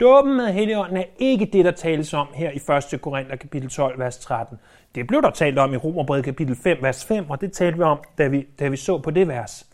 Dåben 0.00 0.36
med 0.36 0.52
Helligånden 0.52 0.96
er 0.96 1.04
ikke 1.18 1.46
det, 1.52 1.64
der 1.64 1.70
tales 1.70 2.14
om 2.14 2.26
her 2.34 2.50
i 2.50 2.92
1. 2.94 3.00
Korinther 3.00 3.36
kapitel 3.36 3.70
12, 3.70 3.98
vers 3.98 4.18
13. 4.18 4.58
Det 4.94 5.06
blev 5.06 5.22
der 5.22 5.30
talt 5.30 5.58
om 5.58 5.74
i 5.74 5.76
Romerbrevet 5.76 6.24
kapitel 6.24 6.56
5, 6.56 6.82
vers 6.82 7.04
5, 7.04 7.30
og 7.30 7.40
det 7.40 7.52
talte 7.52 7.78
vi 7.78 7.84
om, 7.84 7.98
da 8.18 8.28
vi, 8.28 8.46
da 8.58 8.68
vi 8.68 8.76
så 8.76 8.98
på 8.98 9.10
det 9.10 9.28
vers. 9.28 9.66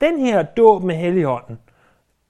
Den 0.00 0.18
her 0.20 0.42
dåb 0.42 0.82
med 0.82 0.94
Helligånden, 0.94 1.58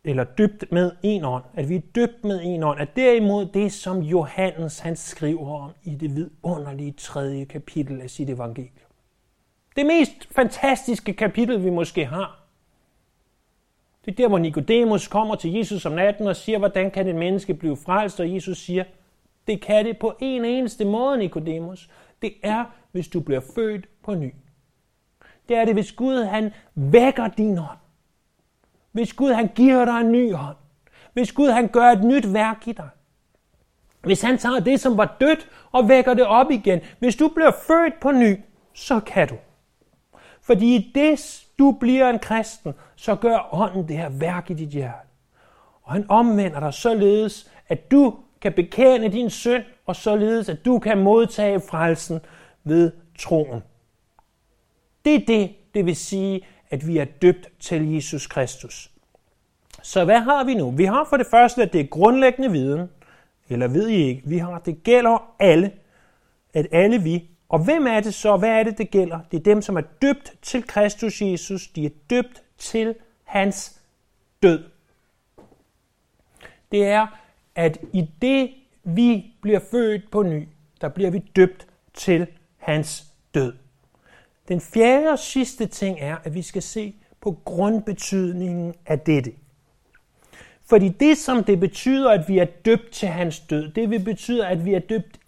eller 0.05 0.25
dybt 0.25 0.65
med 0.73 0.93
en 1.03 1.25
ånd, 1.25 1.45
at 1.55 1.69
vi 1.69 1.77
er 1.77 1.81
dybt 1.81 2.25
med 2.25 2.41
en 2.45 2.63
ånd, 2.63 2.81
er 2.81 2.85
derimod 2.85 3.47
det, 3.47 3.73
som 3.73 3.99
Johannes 3.99 4.79
han 4.79 4.97
skriver 4.97 5.63
om 5.63 5.71
i 5.85 5.95
det 5.95 6.17
vidunderlige 6.17 6.93
tredje 6.93 7.45
kapitel 7.45 8.01
af 8.01 8.11
sit 8.11 8.31
evangelium. 8.31 8.91
Det 9.77 9.87
mest 9.87 10.29
fantastiske 10.37 11.13
kapitel, 11.13 11.65
vi 11.65 11.71
måske 11.71 12.05
har. 12.05 12.44
Det 14.05 14.13
er 14.13 14.17
der, 14.17 14.29
hvor 14.29 14.39
Nikodemus 14.39 15.09
kommer 15.09 15.35
til 15.35 15.53
Jesus 15.53 15.87
om 15.87 15.93
natten 15.93 16.27
og 16.27 16.37
siger, 16.37 16.59
hvordan 16.59 16.91
kan 16.91 17.09
et 17.09 17.15
menneske 17.15 17.55
blive 17.55 17.77
frelst, 17.77 18.21
og 18.21 18.35
Jesus 18.35 18.59
siger, 18.59 18.85
det 19.47 19.61
kan 19.61 19.85
det 19.85 19.99
på 19.99 20.15
en 20.21 20.45
eneste 20.45 20.85
måde, 20.85 21.19
Nikodemus. 21.19 21.91
Det 22.23 22.35
er, 22.43 22.65
hvis 22.93 23.09
du 23.09 23.21
bliver 23.21 23.41
født 23.55 23.89
på 24.03 24.15
ny. 24.15 24.35
Det 25.49 25.57
er 25.57 25.65
det, 25.65 25.75
hvis 25.75 25.93
Gud 25.93 26.25
han 26.25 26.53
vækker 26.75 27.29
din 27.29 27.59
hånd. 27.59 27.79
Hvis 28.93 29.13
Gud 29.13 29.33
han 29.33 29.51
giver 29.55 29.85
dig 29.85 30.01
en 30.01 30.13
ny 30.13 30.35
hånd. 30.35 30.57
Hvis 31.13 31.33
Gud 31.33 31.49
han 31.49 31.69
gør 31.69 31.91
et 31.91 32.05
nyt 32.05 32.33
værk 32.33 32.69
i 32.69 32.73
dig. 32.73 32.89
Hvis 34.01 34.23
han 34.23 34.39
tager 34.39 34.61
det, 34.61 34.81
som 34.81 34.97
var 34.97 35.17
dødt, 35.21 35.49
og 35.73 35.89
vækker 35.89 36.15
det 36.15 36.27
op 36.27 36.51
igen. 36.51 36.81
Hvis 36.99 37.17
du 37.17 37.29
bliver 37.29 37.51
født 37.67 38.01
på 38.01 38.13
ny, 38.13 38.37
så 38.75 39.01
kan 39.01 39.29
du. 39.29 39.37
Fordi 40.41 40.77
i 40.77 40.93
det, 40.95 41.44
du 41.59 41.77
bliver 41.81 42.11
en 42.11 42.19
kristen, 42.19 42.75
så 42.97 43.15
gør 43.15 43.55
ånden 43.55 43.89
det 43.89 43.97
her 43.97 44.09
værk 44.09 44.51
i 44.51 44.55
dit 44.55 44.69
hjerte. 44.69 45.09
Og 45.83 45.93
han 45.93 46.07
omvender 46.09 46.61
dig 46.61 46.75
således, 46.75 47.51
at 47.69 47.91
du 47.91 48.15
kan 48.41 48.53
bekende 48.53 49.09
din 49.09 49.31
synd, 49.31 49.63
og 49.87 49.97
således 49.97 50.49
at 50.49 50.65
du 50.65 50.79
kan 50.79 50.99
modtage 50.99 51.61
frelsen 51.61 52.21
ved 52.65 52.93
troen. 53.19 53.63
Det 55.05 55.15
er 55.15 55.27
det, 55.27 55.55
det 55.75 55.87
vil 55.87 55.97
sige, 55.97 56.47
at 56.71 56.87
vi 56.87 56.99
er 56.99 57.05
døbt 57.05 57.49
til 57.61 57.95
Jesus 57.95 58.27
Kristus. 58.27 58.91
Så 59.83 60.05
hvad 60.05 60.21
har 60.21 60.45
vi 60.45 60.55
nu? 60.55 60.71
Vi 60.71 60.85
har 60.85 61.07
for 61.11 61.17
det 61.17 61.27
første, 61.27 61.63
at 61.63 61.73
det 61.73 61.81
er 61.81 61.87
grundlæggende 61.87 62.51
viden, 62.51 62.91
eller 63.49 63.69
ved 63.69 63.89
I 63.89 63.95
ikke, 63.95 64.23
vi 64.25 64.39
har, 64.39 64.59
det 64.59 64.83
gælder 64.83 65.35
alle, 65.39 65.73
at 66.55 66.67
alle 66.73 67.03
vi, 67.03 67.31
og 67.49 67.65
hvem 67.65 67.87
er 67.87 68.01
det 68.01 68.15
så, 68.15 68.37
hvad 68.37 68.51
er 68.51 68.63
det, 68.63 68.79
det 68.79 68.91
gælder? 68.91 69.21
Det 69.31 69.39
er 69.39 69.43
dem, 69.43 69.63
som 69.63 69.77
er 69.77 69.83
døbt 70.03 70.33
til 70.43 70.67
Kristus 70.67 71.23
Jesus, 71.23 71.69
de 71.69 71.87
er 71.87 71.91
døbt 72.11 72.43
til 72.59 72.95
hans 73.25 73.81
død. 74.43 74.65
Det 76.73 76.85
er 76.85 77.07
at 77.55 77.79
i 77.93 78.11
det 78.23 78.51
vi 78.85 79.35
bliver 79.41 79.61
født 79.71 80.11
på 80.11 80.23
ny, 80.23 80.49
der 80.81 80.89
bliver 80.89 81.11
vi 81.11 81.19
døbt 81.19 81.67
til 81.95 82.27
hans 82.57 83.05
død. 83.35 83.53
Den 84.49 84.61
fjerde 84.61 85.09
og 85.09 85.19
sidste 85.19 85.67
ting 85.67 85.99
er, 86.01 86.17
at 86.25 86.35
vi 86.35 86.43
skal 86.43 86.63
se 86.63 86.95
på 87.21 87.39
grundbetydningen 87.45 88.75
af 88.87 89.01
dette. 89.01 89.33
Fordi 90.69 90.89
det, 90.89 91.19
som 91.19 91.45
det 91.45 91.61
betyder, 91.61 92.11
at 92.11 92.29
vi 92.29 92.39
er 92.39 92.45
døbt 92.45 92.93
til 92.93 93.09
hans 93.09 93.41
død, 93.41 93.73
det 93.73 93.91
vil 93.91 94.05
betyde, 94.05 94.47
at 94.47 94.65
vi 94.65 94.75
er 94.75 94.79
døbt 94.79 95.21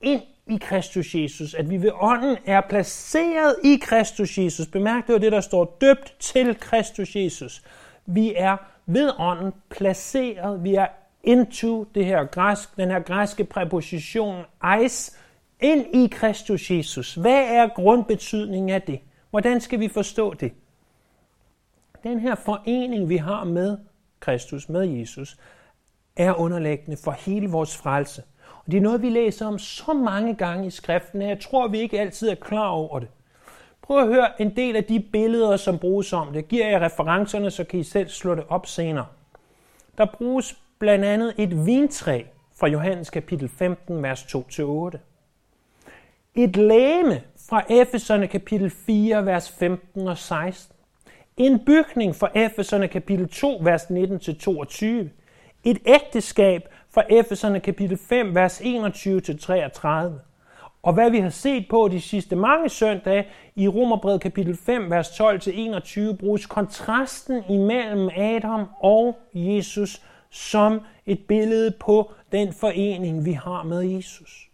ind 0.00 0.22
i 0.46 0.56
Kristus 0.56 1.14
Jesus, 1.14 1.54
at 1.54 1.70
vi 1.70 1.82
ved 1.82 1.90
ånden 1.94 2.36
er 2.46 2.60
placeret 2.60 3.56
i 3.64 3.78
Kristus 3.82 4.38
Jesus. 4.38 4.66
Bemærk, 4.66 5.06
det 5.06 5.12
var 5.12 5.18
det, 5.18 5.32
der 5.32 5.40
står 5.40 5.76
døbt 5.80 6.14
til 6.18 6.60
Kristus 6.60 7.16
Jesus. 7.16 7.62
Vi 8.06 8.34
er 8.36 8.56
ved 8.86 9.12
ånden 9.18 9.52
placeret, 9.70 10.64
vi 10.64 10.74
er 10.74 10.86
into 11.22 11.84
det 11.94 12.06
her 12.06 12.24
græsk, 12.24 12.76
den 12.76 12.90
her 12.90 13.00
græske 13.00 13.44
præposition 13.44 14.44
eis, 14.64 15.18
ind 15.60 15.86
i 15.94 16.08
Kristus 16.12 16.70
Jesus. 16.70 17.14
Hvad 17.14 17.44
er 17.44 17.68
grundbetydningen 17.68 18.70
af 18.70 18.82
det? 18.82 19.00
Hvordan 19.30 19.60
skal 19.60 19.80
vi 19.80 19.88
forstå 19.88 20.34
det? 20.34 20.52
Den 22.02 22.20
her 22.20 22.34
forening, 22.34 23.08
vi 23.08 23.16
har 23.16 23.44
med 23.44 23.78
Kristus, 24.20 24.68
med 24.68 24.82
Jesus, 24.82 25.36
er 26.16 26.34
underlæggende 26.34 26.96
for 27.04 27.10
hele 27.10 27.48
vores 27.48 27.76
frelse. 27.76 28.22
Og 28.66 28.72
det 28.72 28.78
er 28.78 28.82
noget, 28.82 29.02
vi 29.02 29.08
læser 29.08 29.46
om 29.46 29.58
så 29.58 29.92
mange 29.92 30.34
gange 30.34 30.66
i 30.66 30.70
skriften, 30.70 31.22
at 31.22 31.28
jeg 31.28 31.40
tror, 31.40 31.68
vi 31.68 31.80
ikke 31.80 32.00
altid 32.00 32.28
er 32.28 32.34
klar 32.34 32.68
over 32.68 32.98
det. 32.98 33.08
Prøv 33.82 33.98
at 33.98 34.06
høre 34.06 34.42
en 34.42 34.56
del 34.56 34.76
af 34.76 34.84
de 34.84 35.00
billeder, 35.00 35.56
som 35.56 35.78
bruges 35.78 36.12
om 36.12 36.32
det. 36.32 36.48
Giver 36.48 36.68
jeg 36.68 36.80
referencerne, 36.80 37.50
så 37.50 37.64
kan 37.64 37.80
I 37.80 37.82
selv 37.82 38.08
slå 38.08 38.34
det 38.34 38.44
op 38.48 38.66
senere. 38.66 39.06
Der 39.98 40.04
bruges 40.04 40.56
blandt 40.78 41.04
andet 41.04 41.34
et 41.38 41.66
vintræ 41.66 42.22
fra 42.60 42.66
Johannes 42.66 43.10
kapitel 43.10 43.48
15, 43.48 44.02
vers 44.02 44.22
2-8. 44.22 44.98
Et 46.34 46.56
læme 46.56 47.22
fra 47.48 47.64
Efeserne 47.70 48.26
kapitel 48.26 48.70
4, 48.70 49.26
vers 49.26 49.50
15 49.50 50.08
og 50.08 50.18
16. 50.18 50.76
En 51.36 51.64
bygning 51.64 52.16
fra 52.16 52.30
Efeserne 52.34 52.88
kapitel 52.88 53.28
2, 53.28 53.60
vers 53.62 53.82
19-22. 53.84 54.86
Et 55.64 55.78
ægteskab 55.86 56.68
fra 56.94 57.02
Efeserne 57.10 57.60
kapitel 57.60 57.98
5, 58.08 58.34
vers 58.34 58.60
21-33. 58.60 59.88
Og 60.82 60.92
hvad 60.92 61.10
vi 61.10 61.18
har 61.18 61.30
set 61.30 61.66
på 61.70 61.88
de 61.88 62.00
sidste 62.00 62.36
mange 62.36 62.68
søndage 62.68 63.26
i 63.56 63.68
Romerbrevet 63.68 64.20
kapitel 64.20 64.56
5, 64.56 64.90
vers 64.90 65.08
12-21, 65.20 66.16
bruges 66.16 66.46
kontrasten 66.46 67.42
imellem 67.48 68.08
Adam 68.16 68.66
og 68.80 69.18
Jesus 69.34 70.02
som 70.30 70.80
et 71.06 71.20
billede 71.28 71.74
på 71.80 72.12
den 72.32 72.52
forening, 72.52 73.24
vi 73.24 73.32
har 73.32 73.62
med 73.62 73.82
Jesus. 73.82 74.48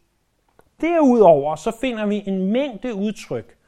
Derudover 0.81 1.57
så 1.57 1.77
finder 1.81 2.07
vi 2.07 2.23
en 2.27 2.53
mængde 2.53 2.95
udtryk 2.95 3.59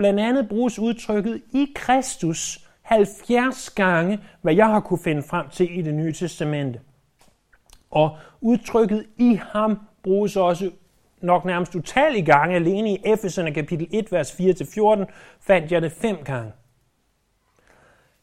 Blandt 0.00 0.20
andet 0.20 0.48
bruges 0.48 0.78
udtrykket 0.78 1.42
i 1.52 1.72
Kristus 1.74 2.68
70 2.82 3.70
gange, 3.70 4.20
hvad 4.42 4.54
jeg 4.54 4.66
har 4.66 4.80
kunne 4.80 4.98
finde 5.04 5.22
frem 5.22 5.48
til 5.48 5.78
i 5.78 5.82
det 5.82 5.94
nye 5.94 6.12
testamente. 6.12 6.80
Og 7.90 8.16
udtrykket 8.40 9.06
i 9.16 9.40
ham 9.52 9.78
bruges 10.02 10.36
også 10.36 10.70
nok 11.20 11.44
nærmest 11.44 11.74
utallige 11.74 12.24
gange. 12.24 12.54
Alene 12.54 12.92
i 12.92 12.98
Efeserne 13.04 13.54
kapitel 13.54 13.88
1, 13.92 14.12
vers 14.12 14.32
4-14 14.32 15.04
fandt 15.40 15.72
jeg 15.72 15.82
det 15.82 15.92
fem 15.92 16.16
gange. 16.24 16.52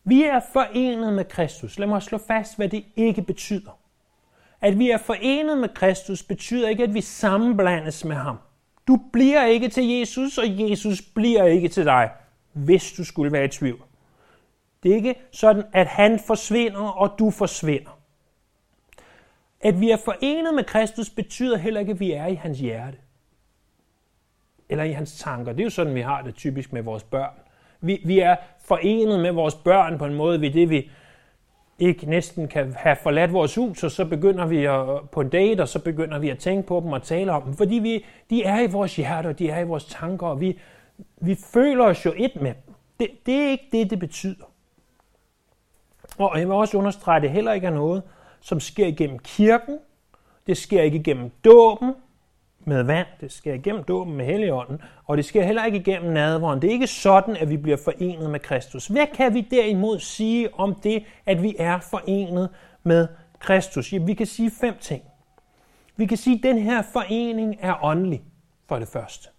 Vi 0.03 0.23
er 0.23 0.39
forenet 0.53 1.13
med 1.13 1.25
Kristus. 1.25 1.79
Lad 1.79 1.87
mig 1.87 2.01
slå 2.01 2.17
fast, 2.17 2.57
hvad 2.57 2.69
det 2.69 2.85
ikke 2.95 3.21
betyder. 3.21 3.79
At 4.61 4.79
vi 4.79 4.89
er 4.89 4.97
forenet 4.97 5.57
med 5.57 5.69
Kristus 5.69 6.23
betyder 6.23 6.69
ikke, 6.69 6.83
at 6.83 6.93
vi 6.93 7.01
sammenblandes 7.01 8.05
med 8.05 8.15
ham. 8.15 8.37
Du 8.87 8.99
bliver 9.13 9.45
ikke 9.45 9.69
til 9.69 9.87
Jesus, 9.87 10.37
og 10.37 10.45
Jesus 10.47 11.01
bliver 11.01 11.43
ikke 11.43 11.67
til 11.67 11.85
dig, 11.85 12.09
hvis 12.53 12.91
du 12.91 13.05
skulle 13.05 13.31
være 13.31 13.45
i 13.45 13.47
tvivl. 13.47 13.81
Det 14.83 14.91
er 14.91 14.95
ikke 14.95 15.15
sådan, 15.31 15.63
at 15.73 15.87
han 15.87 16.19
forsvinder, 16.19 16.87
og 16.87 17.15
du 17.19 17.31
forsvinder. 17.31 17.96
At 19.61 19.81
vi 19.81 19.91
er 19.91 19.97
forenet 20.05 20.53
med 20.53 20.63
Kristus 20.63 21.09
betyder 21.09 21.57
heller 21.57 21.79
ikke, 21.79 21.91
at 21.91 21.99
vi 21.99 22.11
er 22.11 22.25
i 22.25 22.35
hans 22.35 22.59
hjerte. 22.59 22.97
Eller 24.69 24.83
i 24.83 24.91
hans 24.91 25.19
tanker. 25.19 25.51
Det 25.51 25.59
er 25.59 25.63
jo 25.63 25.69
sådan, 25.69 25.95
vi 25.95 26.01
har 26.01 26.21
det 26.21 26.35
typisk 26.35 26.73
med 26.73 26.81
vores 26.81 27.03
børn. 27.03 27.33
Vi, 27.81 28.01
vi 28.05 28.19
er 28.19 28.35
forenet 28.59 29.19
med 29.19 29.31
vores 29.31 29.55
børn 29.55 29.97
på 29.97 30.05
en 30.05 30.13
måde 30.13 30.41
ved 30.41 30.51
det, 30.51 30.69
vi 30.69 30.89
ikke 31.79 32.09
næsten 32.09 32.47
kan 32.47 32.73
have 32.73 32.95
forladt 32.95 33.33
vores 33.33 33.55
hus, 33.55 33.83
og 33.83 33.91
så 33.91 34.05
begynder 34.05 34.45
vi 34.45 34.65
at, 34.65 35.09
på 35.09 35.21
en 35.21 35.29
date, 35.29 35.61
og 35.61 35.67
så 35.67 35.79
begynder 35.79 36.19
vi 36.19 36.29
at 36.29 36.37
tænke 36.37 36.67
på 36.67 36.79
dem 36.79 36.91
og 36.91 37.03
tale 37.03 37.31
om 37.31 37.41
dem. 37.41 37.53
Fordi 37.53 37.75
vi, 37.75 38.05
de 38.29 38.43
er 38.43 38.59
i 38.59 38.71
vores 38.71 38.95
hjerter, 38.95 39.31
de 39.31 39.49
er 39.49 39.59
i 39.59 39.63
vores 39.63 39.85
tanker, 39.85 40.27
og 40.27 40.41
vi, 40.41 40.59
vi 41.17 41.35
føler 41.35 41.85
os 41.85 42.05
jo 42.05 42.13
et 42.17 42.41
med 42.41 42.53
dem. 42.53 42.73
Det, 42.99 43.09
det 43.25 43.35
er 43.35 43.49
ikke 43.49 43.67
det, 43.71 43.89
det 43.89 43.99
betyder. 43.99 44.45
Og 46.17 46.39
jeg 46.39 46.47
vil 46.47 46.55
også 46.55 46.77
understrege, 46.77 47.15
at 47.15 47.21
det 47.21 47.31
heller 47.31 47.53
ikke 47.53 47.67
er 47.67 47.71
noget, 47.71 48.03
som 48.41 48.59
sker 48.59 48.87
igennem 48.87 49.19
kirken. 49.19 49.79
Det 50.47 50.57
sker 50.57 50.81
ikke 50.81 50.97
igennem 50.97 51.31
dåben 51.45 51.93
med 52.59 52.83
vand. 52.83 53.07
Det 53.21 53.31
sker 53.31 53.53
igennem 53.53 53.83
dåben 53.83 54.13
med 54.13 54.25
Helligånden. 54.25 54.81
Og 55.05 55.17
det 55.17 55.25
sker 55.25 55.43
heller 55.43 55.65
ikke 55.65 55.77
igennem 55.77 56.13
nadvåren. 56.13 56.61
Det 56.61 56.67
er 56.67 56.71
ikke 56.71 56.87
sådan, 56.87 57.37
at 57.37 57.49
vi 57.49 57.57
bliver 57.57 57.77
forenet 57.77 58.29
med 58.29 58.39
Kristus. 58.39 58.87
Hvad 58.87 59.07
kan 59.13 59.33
vi 59.33 59.41
derimod 59.41 59.99
sige 59.99 60.53
om 60.53 60.75
det, 60.75 61.05
at 61.25 61.43
vi 61.43 61.55
er 61.59 61.79
forenet 61.79 62.49
med 62.83 63.07
Kristus? 63.39 63.93
Ja, 63.93 63.97
vi 63.97 64.13
kan 64.13 64.25
sige 64.25 64.51
fem 64.51 64.73
ting. 64.81 65.03
Vi 65.95 66.05
kan 66.05 66.17
sige, 66.17 66.35
at 66.35 66.43
den 66.43 66.57
her 66.57 66.81
forening 66.93 67.57
er 67.59 67.83
åndelig, 67.83 68.23
for 68.67 68.79
det 68.79 68.87
første. 68.87 69.29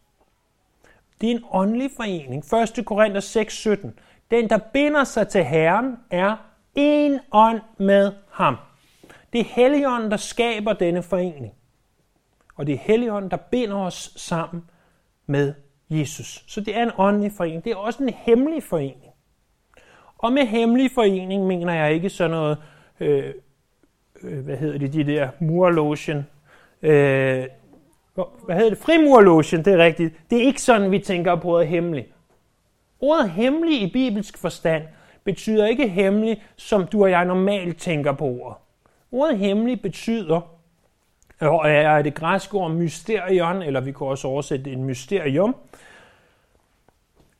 Det 1.20 1.30
er 1.30 1.34
en 1.34 1.44
åndelig 1.50 1.90
forening. 1.96 2.44
1. 2.78 2.86
Korinther 2.86 3.20
6, 3.20 3.54
17. 3.54 3.98
Den, 4.30 4.50
der 4.50 4.58
binder 4.72 5.04
sig 5.04 5.28
til 5.28 5.44
Herren, 5.44 5.96
er 6.10 6.36
en 6.74 7.20
ånd 7.32 7.60
med 7.78 8.12
ham. 8.30 8.56
Det 9.32 9.40
er 9.40 9.44
Helligånden, 9.44 10.10
der 10.10 10.16
skaber 10.16 10.72
denne 10.72 11.02
forening. 11.02 11.54
Og 12.56 12.66
det 12.66 12.74
er 12.74 12.78
Helligånden, 12.78 13.30
der 13.30 13.36
binder 13.36 13.76
os 13.76 14.12
sammen 14.16 14.64
med 15.26 15.54
Jesus. 15.90 16.44
Så 16.46 16.60
det 16.60 16.76
er 16.76 16.82
en 16.82 16.90
åndelig 16.98 17.32
forening. 17.32 17.64
Det 17.64 17.72
er 17.72 17.76
også 17.76 18.02
en 18.02 18.08
hemmelig 18.08 18.62
forening. 18.62 19.12
Og 20.18 20.32
med 20.32 20.46
hemmelig 20.46 20.90
forening 20.94 21.46
mener 21.46 21.74
jeg 21.74 21.92
ikke 21.92 22.10
sådan 22.10 22.30
noget, 22.30 22.58
øh, 23.00 23.34
øh, 24.22 24.44
hvad 24.44 24.56
hedder 24.56 24.78
det, 24.78 24.92
de 24.92 25.04
der 25.04 25.28
murlogen, 25.38 26.26
øh, 26.82 27.46
hvad 28.44 28.56
hedder 28.56 28.68
det, 28.68 28.78
frimurlogen, 28.78 29.64
det 29.64 29.72
er 29.72 29.78
rigtigt. 29.78 30.14
Det 30.30 30.38
er 30.38 30.42
ikke 30.42 30.62
sådan, 30.62 30.90
vi 30.90 30.98
tænker 30.98 31.36
på 31.36 31.48
ordet 31.48 31.68
hemmelig. 31.68 32.06
Ordet 33.00 33.30
hemmelig 33.30 33.82
i 33.82 33.92
bibelsk 33.92 34.38
forstand 34.38 34.82
betyder 35.24 35.66
ikke 35.66 35.88
hemmelig, 35.88 36.42
som 36.56 36.86
du 36.86 37.02
og 37.02 37.10
jeg 37.10 37.24
normalt 37.24 37.80
tænker 37.80 38.12
på 38.12 38.24
ordet. 38.24 38.56
Ordet 39.12 39.38
hemmelig 39.38 39.82
betyder, 39.82 40.40
og 41.40 41.70
er 41.70 42.02
det 42.02 42.14
græske 42.14 42.54
ord 42.54 42.70
mysterion, 42.70 43.62
eller 43.62 43.80
vi 43.80 43.92
kan 43.92 44.06
også 44.06 44.28
oversætte 44.28 44.72
en 44.72 44.84
mysterium. 44.84 45.56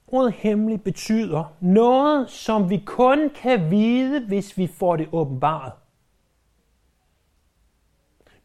Ordet 0.07 0.33
hemmelig 0.33 0.83
betyder 0.83 1.54
noget, 1.61 2.31
som 2.31 2.70
vi 2.70 2.83
kun 2.87 3.31
kan 3.31 3.70
vide, 3.70 4.26
hvis 4.26 4.59
vi 4.59 4.66
får 4.66 4.96
det 4.96 5.09
åbenbaret. 5.12 5.72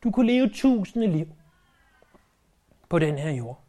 Du 0.03 0.11
kunne 0.11 0.27
leve 0.27 0.49
tusinde 0.49 1.07
liv 1.07 1.27
på 2.89 2.99
den 2.99 3.17
her 3.17 3.31
jord. 3.31 3.59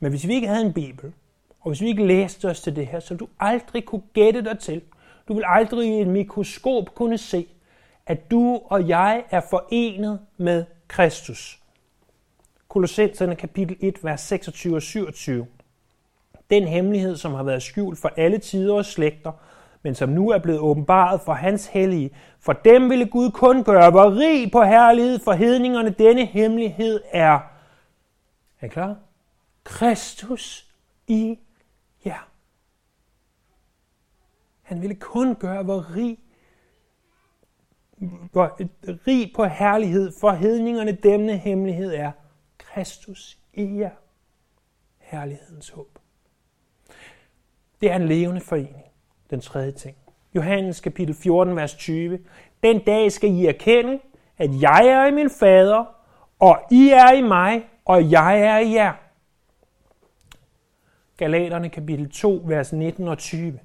Men 0.00 0.10
hvis 0.10 0.28
vi 0.28 0.34
ikke 0.34 0.48
havde 0.48 0.66
en 0.66 0.72
bibel, 0.72 1.12
og 1.60 1.70
hvis 1.70 1.80
vi 1.80 1.86
ikke 1.86 2.06
læste 2.06 2.48
os 2.48 2.60
til 2.60 2.76
det 2.76 2.86
her, 2.86 3.00
så 3.00 3.14
du 3.14 3.28
aldrig 3.40 3.84
kunne 3.84 4.02
gætte 4.12 4.44
dig 4.44 4.58
til, 4.58 4.82
du 5.28 5.34
vil 5.34 5.44
aldrig 5.46 5.88
i 5.88 6.00
et 6.00 6.08
mikroskop 6.08 6.94
kunne 6.94 7.18
se, 7.18 7.46
at 8.06 8.30
du 8.30 8.60
og 8.64 8.88
jeg 8.88 9.24
er 9.30 9.40
forenet 9.50 10.20
med 10.36 10.64
Kristus. 10.88 11.60
Kolossenserne 12.68 13.36
kapitel 13.36 13.76
1, 13.80 14.04
vers 14.04 14.20
26 14.20 14.76
og 14.76 14.82
27. 14.82 15.46
Den 16.50 16.68
hemmelighed, 16.68 17.16
som 17.16 17.34
har 17.34 17.42
været 17.42 17.62
skjult 17.62 17.98
for 17.98 18.12
alle 18.16 18.38
tider 18.38 18.74
og 18.74 18.84
slægter, 18.84 19.32
men 19.82 19.94
som 19.94 20.08
nu 20.08 20.30
er 20.30 20.38
blevet 20.38 20.60
åbenbaret 20.60 21.20
for 21.20 21.32
hans 21.32 21.66
hellige. 21.66 22.10
For 22.40 22.52
dem 22.52 22.90
ville 22.90 23.06
Gud 23.06 23.30
kun 23.30 23.64
gøre, 23.64 23.90
hvor 23.90 24.16
rig 24.16 24.52
på 24.52 24.62
herlighed 24.62 25.18
for 25.18 25.32
hedningerne 25.32 25.90
denne 25.90 26.24
hemmelighed 26.24 27.00
er. 27.10 27.38
Er 28.60 28.66
I 28.66 28.68
klar? 28.68 28.96
Kristus 29.64 30.66
i 31.06 31.38
jer. 32.06 32.28
Han 34.62 34.82
ville 34.82 34.94
kun 34.94 35.34
gøre, 35.34 35.62
hvor 35.62 35.96
rig 35.96 36.18
rig 39.06 39.32
på 39.36 39.44
herlighed 39.44 40.12
for 40.20 40.30
hedningerne 40.30 40.92
denne 40.92 41.36
hemmelighed 41.36 41.94
er 41.94 42.12
Kristus 42.58 43.38
i 43.54 43.78
jer. 43.78 43.90
Herlighedens 44.98 45.68
håb. 45.68 45.98
Det 47.80 47.90
er 47.90 47.96
en 47.96 48.08
levende 48.08 48.40
forening. 48.40 48.84
Den 49.30 49.40
tredje 49.40 49.72
ting. 49.72 49.96
Johannes 50.34 50.80
kapitel 50.80 51.14
14, 51.14 51.56
vers 51.56 51.74
20. 51.74 52.18
Den 52.62 52.84
dag 52.84 53.12
skal 53.12 53.30
I 53.30 53.46
erkende, 53.46 53.98
at 54.38 54.50
jeg 54.60 54.86
er 54.86 55.06
i 55.06 55.10
min 55.10 55.30
fader, 55.30 55.84
og 56.38 56.60
I 56.70 56.88
er 56.88 57.12
i 57.12 57.20
mig, 57.20 57.68
og 57.84 58.10
jeg 58.10 58.40
er 58.40 58.58
i 58.58 58.74
jer. 58.74 58.92
Galaterne 61.16 61.68
kapitel 61.68 62.10
2, 62.10 62.42
vers 62.44 62.72
19 62.72 63.08
og 63.08 63.18
20. 63.18 63.58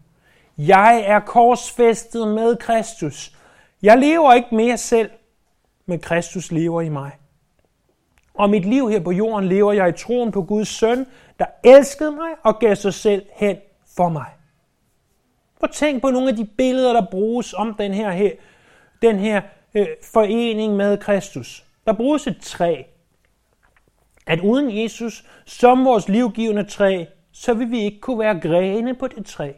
Jeg 0.57 1.03
er 1.05 1.19
korsfæstet 1.19 2.27
med 2.27 2.55
Kristus. 2.55 3.35
Jeg 3.83 3.97
lever 3.97 4.33
ikke 4.33 4.55
mere 4.55 4.77
selv, 4.77 5.09
men 5.85 5.99
Kristus 5.99 6.51
lever 6.51 6.81
i 6.81 6.89
mig. 6.89 7.11
Og 8.33 8.49
mit 8.49 8.65
liv 8.65 8.89
her 8.89 8.99
på 8.99 9.11
jorden 9.11 9.49
lever 9.49 9.73
jeg 9.73 9.89
i 9.89 9.91
troen 9.91 10.31
på 10.31 10.43
Guds 10.43 10.67
søn, 10.67 11.05
der 11.39 11.45
elskede 11.63 12.11
mig 12.11 12.29
og 12.43 12.59
gav 12.59 12.75
sig 12.75 12.93
selv 12.93 13.25
hen 13.33 13.57
for 13.97 14.09
mig. 14.09 14.25
Prøv 15.59 15.69
tænk 15.69 16.01
på 16.01 16.09
nogle 16.09 16.29
af 16.29 16.35
de 16.35 16.45
billeder, 16.45 16.93
der 16.93 17.05
bruges 17.11 17.53
om 17.53 17.73
den 17.73 17.93
her, 17.93 18.11
her, 18.11 18.31
den 19.01 19.19
her 19.19 19.41
øh, 19.73 19.87
forening 20.03 20.75
med 20.75 20.97
Kristus. 20.97 21.65
Der 21.85 21.93
bruges 21.93 22.27
et 22.27 22.37
træ. 22.41 22.83
At 24.27 24.39
uden 24.39 24.77
Jesus 24.83 25.25
som 25.45 25.85
vores 25.85 26.09
livgivende 26.09 26.63
træ, 26.63 27.05
så 27.31 27.53
vil 27.53 27.71
vi 27.71 27.79
ikke 27.79 27.99
kunne 27.99 28.19
være 28.19 28.39
grene 28.39 28.95
på 28.95 29.07
det 29.07 29.25
træ. 29.25 29.51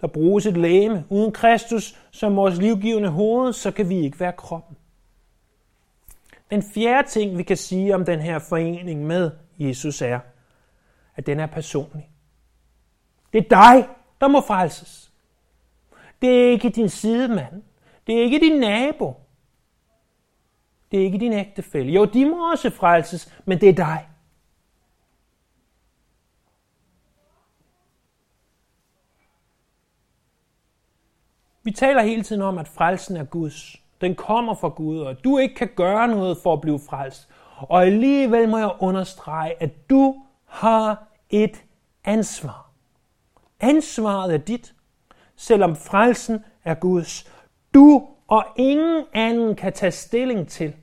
Der 0.00 0.06
bruges 0.06 0.46
et 0.46 0.56
læme. 0.56 1.04
Uden 1.08 1.32
Kristus 1.32 2.00
som 2.10 2.36
vores 2.36 2.58
livgivende 2.58 3.08
hoved, 3.08 3.52
så 3.52 3.70
kan 3.70 3.88
vi 3.88 3.98
ikke 3.98 4.20
være 4.20 4.32
kroppen. 4.32 4.76
Den 6.50 6.62
fjerde 6.74 7.08
ting, 7.08 7.38
vi 7.38 7.42
kan 7.42 7.56
sige 7.56 7.94
om 7.94 8.04
den 8.04 8.20
her 8.20 8.38
forening 8.38 9.06
med 9.06 9.30
Jesus 9.58 10.02
er, 10.02 10.20
at 11.16 11.26
den 11.26 11.40
er 11.40 11.46
personlig. 11.46 12.10
Det 13.32 13.38
er 13.38 13.48
dig, 13.48 13.88
der 14.20 14.28
må 14.28 14.40
frelses. 14.40 15.12
Det 16.22 16.30
er 16.30 16.50
ikke 16.50 16.70
din 16.70 16.88
sidemand. 16.88 17.62
Det 18.06 18.18
er 18.18 18.22
ikke 18.22 18.40
din 18.40 18.60
nabo. 18.60 19.14
Det 20.90 21.00
er 21.00 21.04
ikke 21.04 21.18
din 21.18 21.32
ægtefælle. 21.32 21.92
Jo, 21.92 22.04
de 22.04 22.24
må 22.24 22.50
også 22.50 22.70
frelses, 22.70 23.34
men 23.44 23.60
det 23.60 23.68
er 23.68 23.72
dig. 23.72 24.08
Vi 31.66 31.70
taler 31.70 32.02
hele 32.02 32.22
tiden 32.22 32.42
om, 32.42 32.58
at 32.58 32.68
frelsen 32.68 33.16
er 33.16 33.24
Guds. 33.24 33.76
Den 34.00 34.14
kommer 34.14 34.54
fra 34.54 34.68
Gud, 34.68 35.00
og 35.00 35.24
du 35.24 35.38
ikke 35.38 35.54
kan 35.54 35.68
gøre 35.76 36.08
noget 36.08 36.38
for 36.42 36.52
at 36.52 36.60
blive 36.60 36.80
frelst. 36.90 37.28
Og 37.56 37.82
alligevel 37.82 38.48
må 38.48 38.58
jeg 38.58 38.70
understrege, 38.78 39.62
at 39.62 39.90
du 39.90 40.22
har 40.44 41.06
et 41.30 41.64
ansvar. 42.04 42.70
Ansvaret 43.60 44.34
er 44.34 44.38
dit, 44.38 44.74
selvom 45.36 45.76
frelsen 45.76 46.44
er 46.64 46.74
Guds. 46.74 47.32
Du 47.74 48.08
og 48.28 48.44
ingen 48.56 49.04
anden 49.12 49.56
kan 49.56 49.72
tage 49.72 49.92
stilling 49.92 50.48
til, 50.48 50.74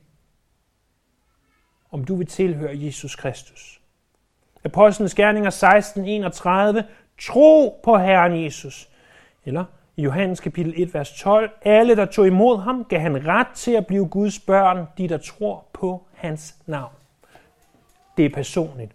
om 1.90 2.04
du 2.04 2.16
vil 2.16 2.26
tilhøre 2.26 2.72
Jesus 2.74 3.16
Kristus. 3.16 3.80
Apostlenes 4.64 5.14
Gerninger 5.14 5.50
16:31, 5.50 6.82
tro 7.20 7.80
på 7.84 7.98
Herren 7.98 8.44
Jesus. 8.44 8.88
Eller 9.44 9.64
i 9.96 10.02
Johannes 10.02 10.40
kapitel 10.40 10.74
1, 10.76 10.94
vers 10.94 11.12
12, 11.12 11.50
alle, 11.62 11.96
der 11.96 12.06
tog 12.06 12.26
imod 12.26 12.62
ham, 12.62 12.84
gav 12.84 13.00
han 13.00 13.26
ret 13.26 13.48
til 13.54 13.72
at 13.72 13.86
blive 13.86 14.08
Guds 14.08 14.38
børn, 14.38 14.86
de 14.98 15.08
der 15.08 15.18
tror 15.18 15.66
på 15.72 16.06
hans 16.12 16.54
navn. 16.66 16.92
Det 18.16 18.24
er 18.24 18.30
personligt. 18.30 18.92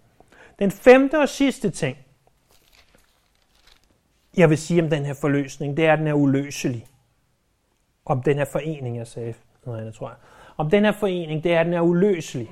Den 0.60 0.72
femte 0.72 1.20
og 1.20 1.30
sidste 1.30 1.70
ting, 1.70 1.98
jeg 4.38 4.50
vil 4.50 4.58
sige 4.58 4.82
om 4.84 4.90
den 4.90 5.06
her 5.06 5.14
forløsning, 5.14 5.78
det 5.78 5.86
er, 5.86 5.94
at 5.94 6.00
den 6.00 6.08
er 6.08 6.14
uløselig. 6.14 6.86
Om 8.06 8.24
den 8.24 8.38
her 8.38 8.46
forening, 8.46 8.98
jeg 8.98 9.08
sagde 9.08 9.34
noget 9.66 9.80
andet, 9.80 9.94
tror 9.94 10.10
jeg. 10.10 10.18
Om 10.58 10.70
den 10.70 10.86
her 10.86 10.92
forening, 10.92 11.44
det 11.44 11.54
er, 11.54 11.60
at 11.60 11.66
den 11.66 11.74
er 11.74 11.82
uløselig. 11.82 12.50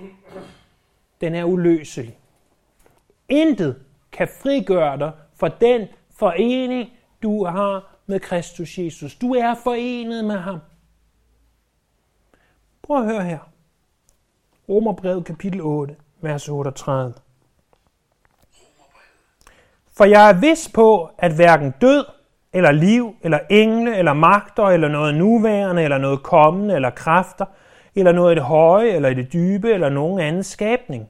Den 1.21 1.35
er 1.35 1.43
uløselig. 1.43 2.17
Intet 3.29 3.83
kan 4.11 4.27
frigøre 4.27 4.99
dig 4.99 5.11
fra 5.35 5.49
den 5.49 5.87
forening, 6.11 6.89
du 7.23 7.45
har 7.45 7.96
med 8.07 8.19
Kristus 8.19 8.77
Jesus. 8.77 9.15
Du 9.15 9.33
er 9.33 9.55
forenet 9.63 10.25
med 10.25 10.37
ham. 10.37 10.59
Prøv 12.81 12.97
at 12.97 13.05
høre 13.05 13.23
her. 13.23 13.39
Romerbrevet 14.69 15.25
kapitel 15.25 15.61
8, 15.61 15.95
vers 16.21 16.49
38. 16.49 17.13
For 19.91 20.05
jeg 20.05 20.29
er 20.29 20.39
vis 20.39 20.71
på, 20.73 21.09
at 21.17 21.35
hverken 21.35 21.73
død, 21.81 22.05
eller 22.53 22.71
liv, 22.71 23.15
eller 23.21 23.39
engle, 23.49 23.97
eller 23.97 24.13
magter, 24.13 24.63
eller 24.63 24.87
noget 24.87 25.15
nuværende, 25.15 25.83
eller 25.83 25.97
noget 25.97 26.23
kommende, 26.23 26.75
eller 26.75 26.89
kræfter, 26.89 27.45
eller 27.95 28.11
noget 28.11 28.31
i 28.31 28.35
det 28.35 28.43
høje, 28.43 28.89
eller 28.89 29.09
i 29.09 29.13
det 29.13 29.33
dybe, 29.33 29.73
eller 29.73 29.89
nogen 29.89 30.19
anden 30.19 30.43
skabning, 30.43 31.09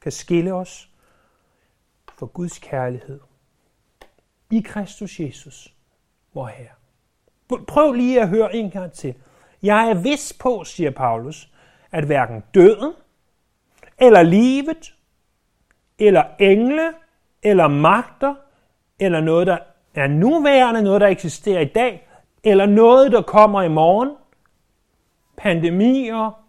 kan 0.00 0.12
skille 0.12 0.54
os 0.54 0.88
for 2.18 2.26
Guds 2.26 2.58
kærlighed 2.58 3.20
i 4.50 4.60
Kristus 4.60 5.20
Jesus, 5.20 5.73
vor 6.34 6.46
Herre. 6.46 7.64
Prøv 7.66 7.92
lige 7.92 8.20
at 8.20 8.28
høre 8.28 8.56
en 8.56 8.70
gang 8.70 8.92
til. 8.92 9.14
Jeg 9.62 9.90
er 9.90 9.94
vis 9.94 10.36
på, 10.40 10.64
siger 10.64 10.90
Paulus, 10.90 11.48
at 11.92 12.04
hverken 12.04 12.42
døden, 12.54 12.92
eller 13.98 14.22
livet, 14.22 14.94
eller 15.98 16.24
engle, 16.38 16.92
eller 17.42 17.68
magter, 17.68 18.34
eller 19.00 19.20
noget, 19.20 19.46
der 19.46 19.58
er 19.94 20.06
nuværende, 20.06 20.82
noget, 20.82 21.00
der 21.00 21.06
eksisterer 21.06 21.60
i 21.60 21.64
dag, 21.64 22.08
eller 22.44 22.66
noget, 22.66 23.12
der 23.12 23.22
kommer 23.22 23.62
i 23.62 23.68
morgen, 23.68 24.10
pandemier, 25.36 26.44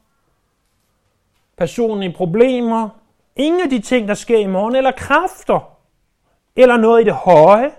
personlige 1.58 2.14
problemer, 2.14 2.90
ingen 3.36 3.62
af 3.62 3.70
de 3.70 3.80
ting, 3.80 4.08
der 4.08 4.14
sker 4.14 4.40
i 4.40 4.48
morgen, 4.48 4.76
eller 4.76 4.92
kræfter, 4.92 5.78
eller 6.56 6.78
noget 6.78 7.02
i 7.02 7.06
det 7.06 7.14
høje, 7.14 7.72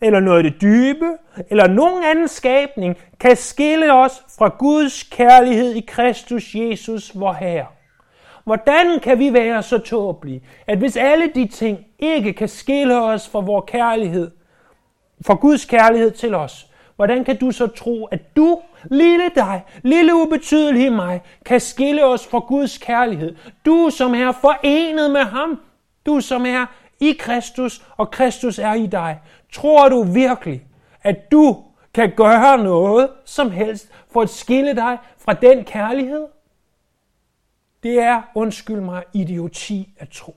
eller 0.00 0.20
noget 0.20 0.36
af 0.36 0.42
det 0.52 0.62
dybe, 0.62 1.06
eller 1.50 1.68
nogen 1.68 2.04
anden 2.04 2.28
skabning, 2.28 2.96
kan 3.20 3.36
skille 3.36 3.92
os 3.92 4.22
fra 4.38 4.48
Guds 4.58 5.02
kærlighed 5.02 5.74
i 5.74 5.80
Kristus 5.80 6.54
Jesus, 6.54 7.12
vor 7.14 7.32
Herre. 7.32 7.66
Hvordan 8.44 9.00
kan 9.00 9.18
vi 9.18 9.32
være 9.32 9.62
så 9.62 9.78
tåbelige, 9.78 10.42
at 10.66 10.78
hvis 10.78 10.96
alle 10.96 11.30
de 11.34 11.48
ting 11.48 11.86
ikke 11.98 12.32
kan 12.32 12.48
skille 12.48 13.02
os 13.02 13.28
fra 13.28 13.40
vores 13.40 13.64
kærlighed, 13.70 14.30
fra 15.26 15.34
Guds 15.34 15.64
kærlighed 15.64 16.10
til 16.10 16.34
os, 16.34 16.66
hvordan 16.96 17.24
kan 17.24 17.36
du 17.36 17.50
så 17.50 17.66
tro, 17.66 18.04
at 18.04 18.36
du, 18.36 18.60
lille 18.90 19.30
dig, 19.34 19.64
lille 19.82 20.14
ubetydelige 20.14 20.90
mig, 20.90 21.20
kan 21.46 21.60
skille 21.60 22.04
os 22.04 22.26
fra 22.26 22.38
Guds 22.38 22.78
kærlighed? 22.78 23.36
Du, 23.66 23.90
som 23.90 24.14
er 24.14 24.32
forenet 24.32 25.10
med 25.10 25.20
ham, 25.20 25.60
du, 26.06 26.20
som 26.20 26.46
er 26.46 26.66
i 27.00 27.16
Kristus, 27.18 27.86
og 27.96 28.10
Kristus 28.10 28.58
er 28.58 28.74
i 28.74 28.86
dig. 28.86 29.20
Tror 29.52 29.88
du 29.88 30.02
virkelig, 30.02 30.62
at 31.02 31.32
du 31.32 31.64
kan 31.94 32.12
gøre 32.16 32.58
noget 32.58 33.10
som 33.24 33.50
helst 33.50 33.88
for 34.12 34.22
at 34.22 34.30
skille 34.30 34.76
dig 34.76 34.98
fra 35.18 35.32
den 35.32 35.64
kærlighed? 35.64 36.26
Det 37.82 37.98
er, 37.98 38.22
undskyld 38.34 38.80
mig, 38.80 39.02
idioti 39.12 39.88
at 39.98 40.08
tro. 40.08 40.36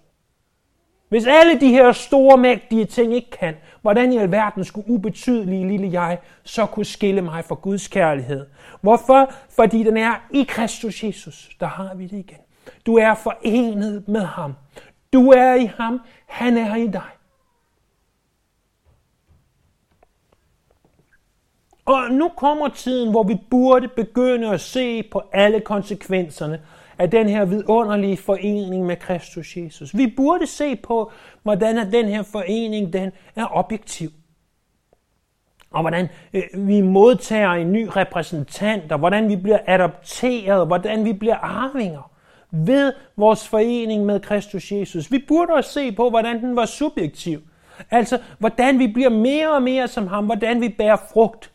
Hvis 1.10 1.26
alle 1.28 1.60
de 1.60 1.70
her 1.70 1.92
store, 1.92 2.38
mægtige 2.38 2.86
ting 2.86 3.14
ikke 3.14 3.32
kan, 3.32 3.56
hvordan 3.82 4.14
i 4.14 4.18
alverden 4.18 4.66
skulle 4.66 4.90
ubetydelige 4.90 5.68
lille 5.68 5.92
jeg 5.92 6.18
så 6.44 6.66
kunne 6.66 6.86
skille 6.86 7.22
mig 7.22 7.46
fra 7.46 7.56
Guds 7.56 7.88
kærlighed? 7.88 8.46
Hvorfor? 8.82 9.34
Fordi 9.50 9.84
den 9.84 9.98
er 9.98 10.14
i 10.32 10.46
Kristus 10.50 11.04
Jesus. 11.04 11.50
Der 11.60 11.66
har 11.66 11.96
vi 11.96 12.04
det 12.04 12.18
igen. 12.18 12.38
Du 12.86 12.98
er 12.98 13.14
forenet 13.14 14.08
med 14.08 14.22
ham. 14.22 14.54
Du 15.14 15.32
er 15.32 15.54
i 15.54 15.66
ham. 15.66 16.02
Han 16.28 16.58
er 16.58 16.76
i 16.76 16.88
dig. 16.88 17.02
Og 21.86 22.12
nu 22.12 22.30
kommer 22.30 22.68
tiden, 22.68 23.12
hvor 23.12 23.24
vi 23.24 23.38
burde 23.50 23.88
begynde 23.88 24.50
at 24.50 24.62
se 24.62 25.04
på 25.04 25.22
alle 25.34 25.60
konsekvenserne 25.60 26.62
af 26.98 27.12
den 27.12 27.30
her 27.30 27.46
vidunderlige 27.46 28.18
forening 28.18 28.86
med 28.86 28.96
Kristus 28.96 29.58
Jesus. 29.58 29.98
Vi 29.98 30.14
burde 30.18 30.48
se 30.48 30.76
på, 30.76 31.12
hvordan 31.44 31.92
den 31.92 32.06
her 32.06 32.24
forening 32.24 32.94
den 32.94 33.12
er 33.36 33.58
objektiv. 33.58 34.10
Og 35.72 35.82
hvordan 35.82 36.10
øh, 36.34 36.44
vi 36.54 36.82
modtager 36.82 37.50
en 37.50 37.72
ny 37.72 37.88
repræsentant, 37.96 38.92
og 38.92 39.00
hvordan 39.00 39.30
vi 39.30 39.36
bliver 39.36 39.60
adopteret, 39.68 40.60
og 40.60 40.68
hvordan 40.68 41.06
vi 41.06 41.14
bliver 41.14 41.36
arvinger 41.36 42.13
ved 42.54 42.94
vores 43.16 43.48
forening 43.48 44.06
med 44.06 44.20
Kristus 44.20 44.72
Jesus. 44.72 45.12
Vi 45.12 45.26
burde 45.28 45.54
også 45.54 45.72
se 45.72 45.92
på, 45.92 46.10
hvordan 46.10 46.42
den 46.42 46.56
var 46.56 46.66
subjektiv. 46.66 47.42
Altså, 47.92 48.22
hvordan 48.40 48.80
vi 48.80 48.88
bliver 48.88 49.10
mere 49.10 49.54
og 49.54 49.64
mere 49.64 49.88
som 49.88 50.08
ham, 50.08 50.26
hvordan 50.26 50.62
vi 50.62 50.70
bærer 50.70 50.98
frugt 51.14 51.54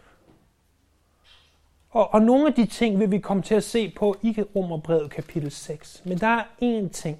og, 1.90 2.14
og 2.14 2.22
nogle 2.22 2.46
af 2.46 2.54
de 2.54 2.66
ting 2.66 2.98
vil 3.00 3.10
vi 3.10 3.18
komme 3.18 3.42
til 3.42 3.54
at 3.54 3.64
se 3.64 3.90
på 3.90 4.16
i 4.22 4.42
Romerbrevet 4.56 5.10
kapitel 5.10 5.50
6. 5.50 6.02
Men 6.04 6.18
der 6.18 6.26
er 6.26 6.44
én 6.62 6.88
ting, 6.88 7.18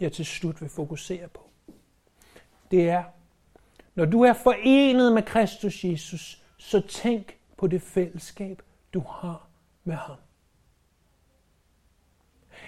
jeg 0.00 0.12
til 0.12 0.26
slut 0.26 0.60
vil 0.60 0.70
fokusere 0.70 1.28
på. 1.28 1.42
Det 2.70 2.90
er, 2.90 3.02
når 3.94 4.04
du 4.04 4.22
er 4.22 4.32
forenet 4.32 5.12
med 5.12 5.22
Kristus 5.22 5.84
Jesus, 5.84 6.42
så 6.58 6.80
tænk 6.80 7.38
på 7.56 7.66
det 7.66 7.82
fællesskab, 7.82 8.62
du 8.94 9.00
har 9.00 9.46
med 9.84 9.94
ham. 9.94 10.16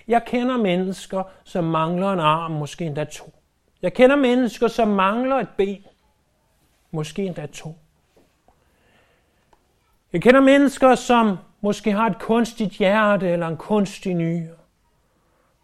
Jeg 0.09 0.23
kender 0.27 0.57
mennesker, 0.57 1.23
som 1.45 1.65
mangler 1.65 2.13
en 2.13 2.21
arm, 2.21 2.51
måske 2.51 2.87
endda 2.87 3.05
to. 3.05 3.35
Jeg 3.83 3.95
kender 3.95 4.17
mennesker, 4.17 4.69
som 4.69 4.89
mangler 4.89 5.37
et 5.37 5.49
ben, 5.57 5.85
måske 6.91 7.27
endda 7.27 7.47
to. 7.47 7.75
Jeg 10.13 10.23
kender 10.23 10.41
mennesker, 10.41 10.95
som 10.95 11.37
måske 11.61 11.93
har 11.93 12.07
et 12.07 12.19
kunstigt 12.19 12.73
hjerte 12.73 13.29
eller 13.29 13.49
en 13.49 13.57
kunstig 13.57 14.15
nyre, 14.15 14.57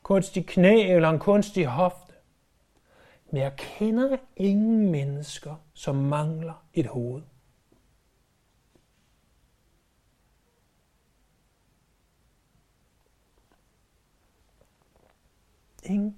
kunstig 0.02 0.46
knæ 0.46 0.94
eller 0.94 1.10
en 1.10 1.18
kunstig 1.18 1.66
hofte. 1.66 2.12
Men 3.30 3.42
jeg 3.42 3.56
kender 3.56 4.16
ingen 4.36 4.90
mennesker, 4.90 5.54
som 5.74 5.94
mangler 5.94 6.64
et 6.74 6.86
hoved. 6.86 7.22
Ingen. 15.84 16.16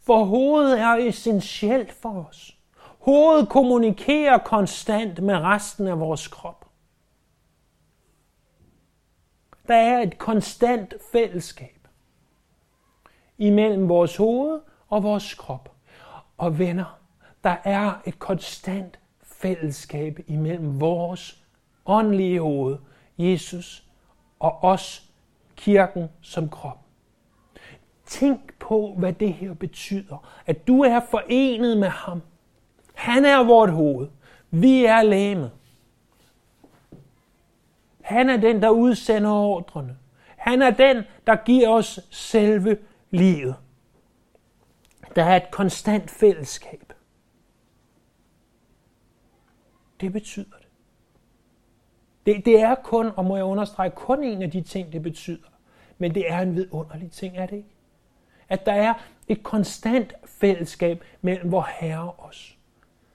For 0.00 0.24
hovedet 0.24 0.80
er 0.80 0.94
essentielt 0.94 1.92
for 1.92 2.26
os. 2.28 2.56
Hovedet 2.80 3.48
kommunikerer 3.48 4.38
konstant 4.38 5.22
med 5.22 5.34
resten 5.34 5.86
af 5.86 6.00
vores 6.00 6.28
krop. 6.28 6.66
Der 9.68 9.74
er 9.74 10.02
et 10.02 10.18
konstant 10.18 10.94
fællesskab 11.12 11.88
imellem 13.38 13.88
vores 13.88 14.16
hoved 14.16 14.60
og 14.88 15.02
vores 15.02 15.34
krop. 15.34 15.72
Og 16.38 16.58
venner, 16.58 16.98
der 17.44 17.56
er 17.64 17.92
et 18.04 18.18
konstant 18.18 18.98
fællesskab 19.22 20.18
imellem 20.26 20.80
vores 20.80 21.44
åndelige 21.86 22.40
hoved, 22.40 22.78
Jesus, 23.18 23.84
og 24.38 24.64
os, 24.64 25.10
kirken 25.56 26.08
som 26.20 26.48
krop. 26.48 26.85
Tænk 28.06 28.54
på, 28.58 28.94
hvad 28.98 29.12
det 29.12 29.32
her 29.32 29.54
betyder. 29.54 30.28
At 30.46 30.66
du 30.66 30.80
er 30.80 31.00
forenet 31.10 31.78
med 31.78 31.88
ham. 31.88 32.22
Han 32.94 33.24
er 33.24 33.44
vort 33.44 33.70
hoved. 33.70 34.08
Vi 34.50 34.84
er 34.84 35.02
læmet. 35.02 35.50
Han 38.00 38.30
er 38.30 38.36
den, 38.36 38.62
der 38.62 38.70
udsender 38.70 39.30
ordrene. 39.30 39.96
Han 40.36 40.62
er 40.62 40.70
den, 40.70 41.04
der 41.26 41.36
giver 41.44 41.68
os 41.68 42.00
selve 42.10 42.78
livet. 43.10 43.56
Der 45.16 45.24
er 45.24 45.36
et 45.36 45.50
konstant 45.50 46.10
fællesskab. 46.10 46.92
Det 50.00 50.12
betyder 50.12 50.56
det. 50.58 50.68
det. 52.26 52.44
Det 52.44 52.60
er 52.60 52.74
kun, 52.74 53.10
og 53.16 53.24
må 53.24 53.36
jeg 53.36 53.44
understrege, 53.44 53.90
kun 53.90 54.22
en 54.24 54.42
af 54.42 54.50
de 54.50 54.60
ting, 54.60 54.92
det 54.92 55.02
betyder. 55.02 55.48
Men 55.98 56.14
det 56.14 56.30
er 56.30 56.38
en 56.38 56.54
vidunderlig 56.54 57.10
ting, 57.10 57.36
er 57.36 57.46
det 57.46 57.56
ikke? 57.56 57.75
At 58.48 58.66
der 58.66 58.72
er 58.72 58.94
Et 59.28 59.42
konstant 59.42 60.14
fællesskab 60.24 61.04
mellem 61.20 61.52
vor 61.52 61.68
Herre 61.78 62.02
og 62.02 62.14
os. 62.18 62.56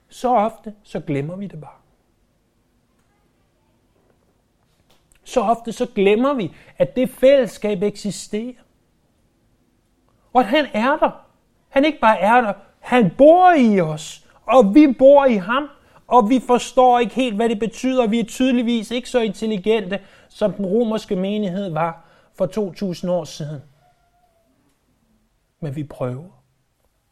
Så 0.08 0.34
ofte, 0.34 0.74
så 0.82 1.00
glemmer 1.00 1.36
vi 1.36 1.46
det 1.46 1.60
bare. 1.60 1.78
Så 5.24 5.40
ofte, 5.40 5.72
så 5.72 5.86
glemmer 5.94 6.34
vi, 6.34 6.54
at 6.78 6.96
det 6.96 7.10
fællesskab 7.10 7.82
eksisterer. 7.82 8.62
Og 10.32 10.40
at 10.40 10.46
han 10.46 10.66
er 10.72 10.96
der. 10.96 11.26
Han 11.68 11.84
ikke 11.84 12.00
bare 12.00 12.18
er 12.18 12.40
der, 12.40 12.52
han 12.80 13.10
bor 13.18 13.52
i 13.52 13.80
os, 13.80 14.28
og 14.46 14.74
vi 14.74 14.94
bor 14.98 15.24
i 15.24 15.36
ham, 15.36 15.68
og 16.06 16.30
vi 16.30 16.40
forstår 16.46 16.98
ikke 16.98 17.14
helt, 17.14 17.36
hvad 17.36 17.48
det 17.48 17.58
betyder. 17.58 18.06
Vi 18.06 18.20
er 18.20 18.24
tydeligvis 18.24 18.90
ikke 18.90 19.10
så 19.10 19.20
intelligente, 19.20 20.00
som 20.28 20.52
den 20.52 20.66
romerske 20.66 21.16
menighed 21.16 21.72
var 21.72 22.04
for 22.34 22.46
2000 22.46 23.12
år 23.12 23.24
siden. 23.24 23.62
Men 25.62 25.76
vi 25.76 25.84
prøver. 25.84 26.42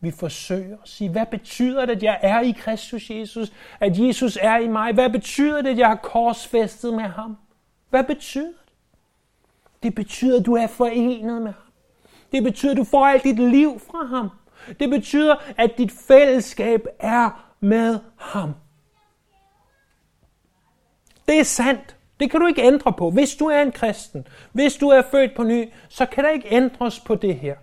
Vi 0.01 0.11
forsøger 0.11 0.77
at 0.83 0.89
sige, 0.89 1.11
hvad 1.11 1.27
betyder 1.27 1.87
det, 1.87 1.97
at 1.97 2.03
jeg 2.03 2.19
er 2.23 2.41
i 2.41 2.51
Kristus 2.51 3.11
Jesus? 3.11 3.53
At 3.81 3.99
Jesus 3.99 4.39
er 4.41 4.57
i 4.57 4.69
mig? 4.69 4.93
Hvad 4.93 5.11
betyder 5.11 5.63
det, 5.63 5.71
at 5.71 5.79
jeg 5.79 5.89
har 5.89 5.97
korsfæstet 5.97 6.95
med 6.95 7.05
ham? 7.05 7.37
Hvad 7.91 8.05
betyder 8.05 8.47
det? 8.47 8.73
Det 9.83 9.95
betyder, 9.95 10.41
at 10.41 10.47
du 10.47 10.55
er 10.55 10.67
forenet 10.67 11.43
med 11.43 11.53
ham. 11.53 11.73
Det 12.33 12.43
betyder, 12.43 12.73
at 12.73 12.77
du 12.77 12.85
får 12.85 13.07
alt 13.07 13.25
dit 13.25 13.39
liv 13.39 13.81
fra 13.81 14.07
ham. 14.07 14.29
Det 14.81 14.91
betyder, 14.91 15.37
at 15.57 15.79
dit 15.79 15.93
fællesskab 15.93 16.87
er 16.99 17.55
med 17.61 17.99
ham. 18.17 18.55
Det 21.29 21.39
er 21.39 21.45
sandt. 21.45 21.97
Det 22.21 22.31
kan 22.31 22.41
du 22.41 22.47
ikke 22.47 22.63
ændre 22.63 22.93
på. 22.93 23.11
Hvis 23.11 23.37
du 23.37 23.47
er 23.47 23.63
en 23.63 23.73
kristen, 23.73 24.27
hvis 24.53 24.77
du 24.77 24.89
er 24.89 25.03
født 25.11 25.35
på 25.37 25.43
ny, 25.43 25.73
så 25.89 26.07
kan 26.07 26.25
der 26.25 26.31
ikke 26.31 26.49
ændres 26.51 27.01
på 27.01 27.15
det 27.15 27.37
her. 27.37 27.57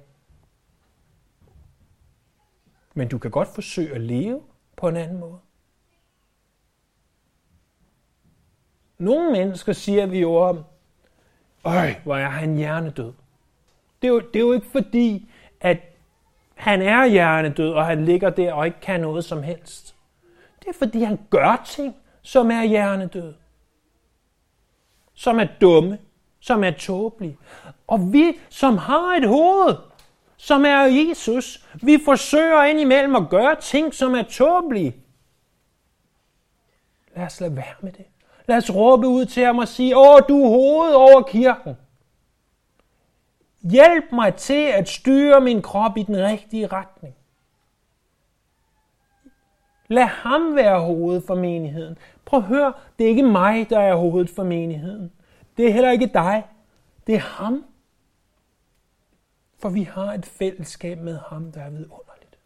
Men 2.98 3.08
du 3.08 3.18
kan 3.18 3.32
godt 3.32 3.48
forsøge 3.48 3.96
at 3.96 4.02
leve 4.02 4.42
på 4.76 4.88
en 4.88 4.96
anden 4.96 5.20
måde. 5.20 5.40
Nogle 8.98 9.32
mennesker 9.32 9.74
siger 9.74 10.06
vi 10.06 10.20
jo 10.20 10.36
om, 10.36 10.64
Øj, 11.64 11.96
hvor 12.04 12.16
er 12.16 12.30
han 12.30 12.56
hjernedød. 12.56 13.14
Det 14.02 14.08
er, 14.08 14.12
jo, 14.12 14.20
det 14.20 14.36
er 14.36 14.40
jo 14.40 14.54
ikke 14.54 14.68
fordi, 14.68 15.30
at 15.62 15.78
han 16.56 16.82
er 16.82 17.06
hjernedød, 17.06 17.74
og 17.74 17.86
han 17.86 18.06
ligger 18.06 18.30
der 18.30 18.54
og 18.54 18.66
ikke 18.66 18.80
kan 18.80 19.02
noget 19.02 19.26
som 19.26 19.44
helst. 19.44 19.96
Det 20.60 20.68
er 20.68 20.74
fordi, 20.78 21.04
han 21.04 21.20
gør 21.30 21.64
ting, 21.66 21.96
som 22.22 22.52
er 22.52 22.64
hjernedød. 22.64 23.34
Som 25.14 25.40
er 25.40 25.48
dumme, 25.62 25.98
som 26.40 26.64
er 26.64 26.72
tåbelige. 26.72 27.38
Og 27.88 28.14
vi, 28.14 28.40
som 28.50 28.78
har 28.78 29.16
et 29.16 29.28
hoved, 29.28 29.76
som 30.38 30.66
er 30.66 30.80
Jesus, 30.80 31.66
vi 31.84 32.00
forsøger 32.06 32.64
indimellem 32.64 33.16
at 33.16 33.30
gøre 33.30 33.56
ting, 33.62 33.94
som 33.94 34.16
er 34.16 34.24
tåbelige. 34.24 34.96
Lad 37.16 37.26
os 37.26 37.42
lade 37.42 37.56
være 37.56 37.76
med 37.82 37.92
det. 37.92 38.06
Lad 38.48 38.58
os 38.58 38.76
råbe 38.76 39.08
ud 39.08 39.26
til 39.26 39.46
ham 39.46 39.58
og 39.58 39.68
sige, 39.68 39.98
åh, 39.98 40.22
du 40.30 40.44
er 40.44 40.50
hovedet 40.50 40.96
over 40.96 41.22
kirken. 41.22 41.78
Hjælp 43.62 44.12
mig 44.12 44.36
til 44.36 44.66
at 44.66 44.90
styre 44.90 45.42
min 45.42 45.62
krop 45.62 45.98
i 45.98 46.04
den 46.04 46.18
rigtige 46.18 46.68
retning. 46.68 47.16
Lad 49.88 50.04
ham 50.04 50.56
være 50.56 50.80
hovedet 50.80 51.24
for 51.28 51.36
menigheden. 51.36 51.98
Prøv 52.26 52.40
at 52.40 52.46
høre, 52.46 52.74
det 53.00 53.06
er 53.06 53.10
ikke 53.10 53.24
mig, 53.24 53.70
der 53.70 53.80
er 53.80 53.96
hovedet 53.96 54.30
for 54.30 54.44
menigheden. 54.44 55.12
Det 55.58 55.68
er 55.68 55.74
heller 55.74 55.92
ikke 55.92 56.08
dig. 56.14 56.44
Det 57.08 57.16
er 57.16 57.20
ham. 57.20 57.66
For 59.60 59.70
vi 59.70 59.84
har 59.84 60.14
et 60.14 60.26
fællesskab 60.26 60.98
med 60.98 61.20
ham, 61.30 61.52
der 61.52 61.62
er 61.62 61.70
vidunderligt. 61.70 62.38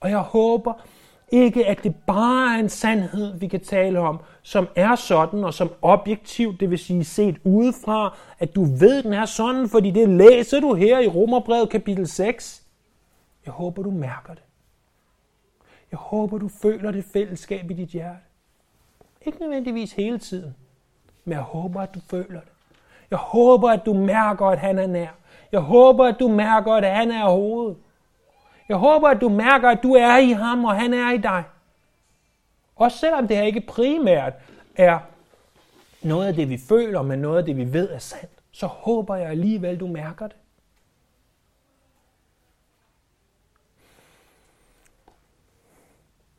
Og 0.00 0.10
jeg 0.10 0.18
håber, 0.18 0.72
ikke, 1.32 1.66
at 1.66 1.82
det 1.82 1.94
bare 2.06 2.54
er 2.54 2.58
en 2.58 2.68
sandhed, 2.68 3.38
vi 3.38 3.48
kan 3.48 3.60
tale 3.60 3.98
om, 3.98 4.20
som 4.42 4.68
er 4.76 4.96
sådan 4.96 5.44
og 5.44 5.54
som 5.54 5.72
objektivt, 5.82 6.60
det 6.60 6.70
vil 6.70 6.78
sige 6.78 7.04
set 7.04 7.36
udefra, 7.44 8.16
at 8.38 8.54
du 8.54 8.64
ved, 8.64 9.02
den 9.02 9.12
er 9.12 9.24
sådan, 9.24 9.68
fordi 9.68 9.90
det 9.90 10.08
læser 10.08 10.60
du 10.60 10.74
her 10.74 10.98
i 10.98 11.08
Romerbrevet 11.08 11.70
kapitel 11.70 12.06
6. 12.06 12.62
Jeg 13.46 13.52
håber, 13.52 13.82
du 13.82 13.90
mærker 13.90 14.34
det. 14.34 14.42
Jeg 15.90 15.98
håber, 15.98 16.38
du 16.38 16.48
føler 16.48 16.90
det 16.90 17.04
fællesskab 17.04 17.70
i 17.70 17.74
dit 17.74 17.88
hjerte. 17.88 18.18
Ikke 19.26 19.40
nødvendigvis 19.40 19.92
hele 19.92 20.18
tiden, 20.18 20.56
men 21.24 21.32
jeg 21.32 21.42
håber, 21.42 21.80
at 21.80 21.94
du 21.94 22.00
føler 22.10 22.40
det. 22.40 22.52
Jeg 23.10 23.18
håber, 23.18 23.70
at 23.70 23.86
du 23.86 23.94
mærker, 23.94 24.46
at 24.46 24.58
han 24.58 24.78
er 24.78 24.86
nær. 24.86 25.19
Jeg 25.52 25.60
håber, 25.60 26.06
at 26.06 26.16
du 26.20 26.28
mærker, 26.28 26.72
at 26.72 26.96
han 26.96 27.10
er 27.10 27.24
hovedet. 27.24 27.76
Jeg 28.68 28.76
håber, 28.76 29.08
at 29.08 29.20
du 29.20 29.28
mærker, 29.28 29.68
at 29.68 29.82
du 29.82 29.94
er 29.94 30.16
i 30.16 30.30
ham, 30.30 30.64
og 30.64 30.80
han 30.80 30.94
er 30.94 31.12
i 31.12 31.18
dig. 31.18 31.44
Også 32.76 32.98
selvom 32.98 33.28
det 33.28 33.36
her 33.36 33.44
ikke 33.44 33.60
primært 33.60 34.32
er 34.76 34.98
noget 36.02 36.26
af 36.26 36.34
det, 36.34 36.48
vi 36.48 36.58
føler, 36.58 37.02
men 37.02 37.18
noget 37.18 37.38
af 37.38 37.44
det, 37.44 37.56
vi 37.56 37.72
ved 37.72 37.90
er 37.90 37.98
sandt, 37.98 38.32
så 38.52 38.66
håber 38.66 39.16
jeg 39.16 39.30
alligevel, 39.30 39.80
du 39.80 39.86
mærker 39.86 40.26
det. 40.26 40.36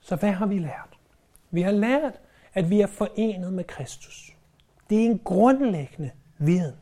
Så 0.02 0.16
hvad 0.16 0.32
har 0.32 0.46
vi 0.46 0.60
lært? 0.60 0.98
Vi 1.52 1.62
har 1.62 1.72
lært, 1.72 2.14
at 2.54 2.70
vi 2.70 2.82
er 2.82 2.88
forenet 2.88 3.54
med 3.54 3.64
Kristus. 3.64 4.36
Det 4.90 5.02
er 5.02 5.06
en 5.06 5.20
grundlæggende 5.20 6.12
viden. 6.38 6.81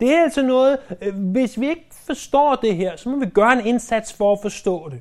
Det 0.00 0.14
er 0.14 0.22
altså 0.22 0.42
noget, 0.42 0.78
øh, 1.00 1.14
hvis 1.14 1.60
vi 1.60 1.68
ikke 1.68 1.86
forstår 1.90 2.54
det 2.54 2.76
her, 2.76 2.96
så 2.96 3.08
må 3.08 3.18
vi 3.18 3.26
gøre 3.26 3.52
en 3.52 3.66
indsats 3.66 4.12
for 4.12 4.32
at 4.32 4.38
forstå 4.42 4.88
det. 4.88 5.00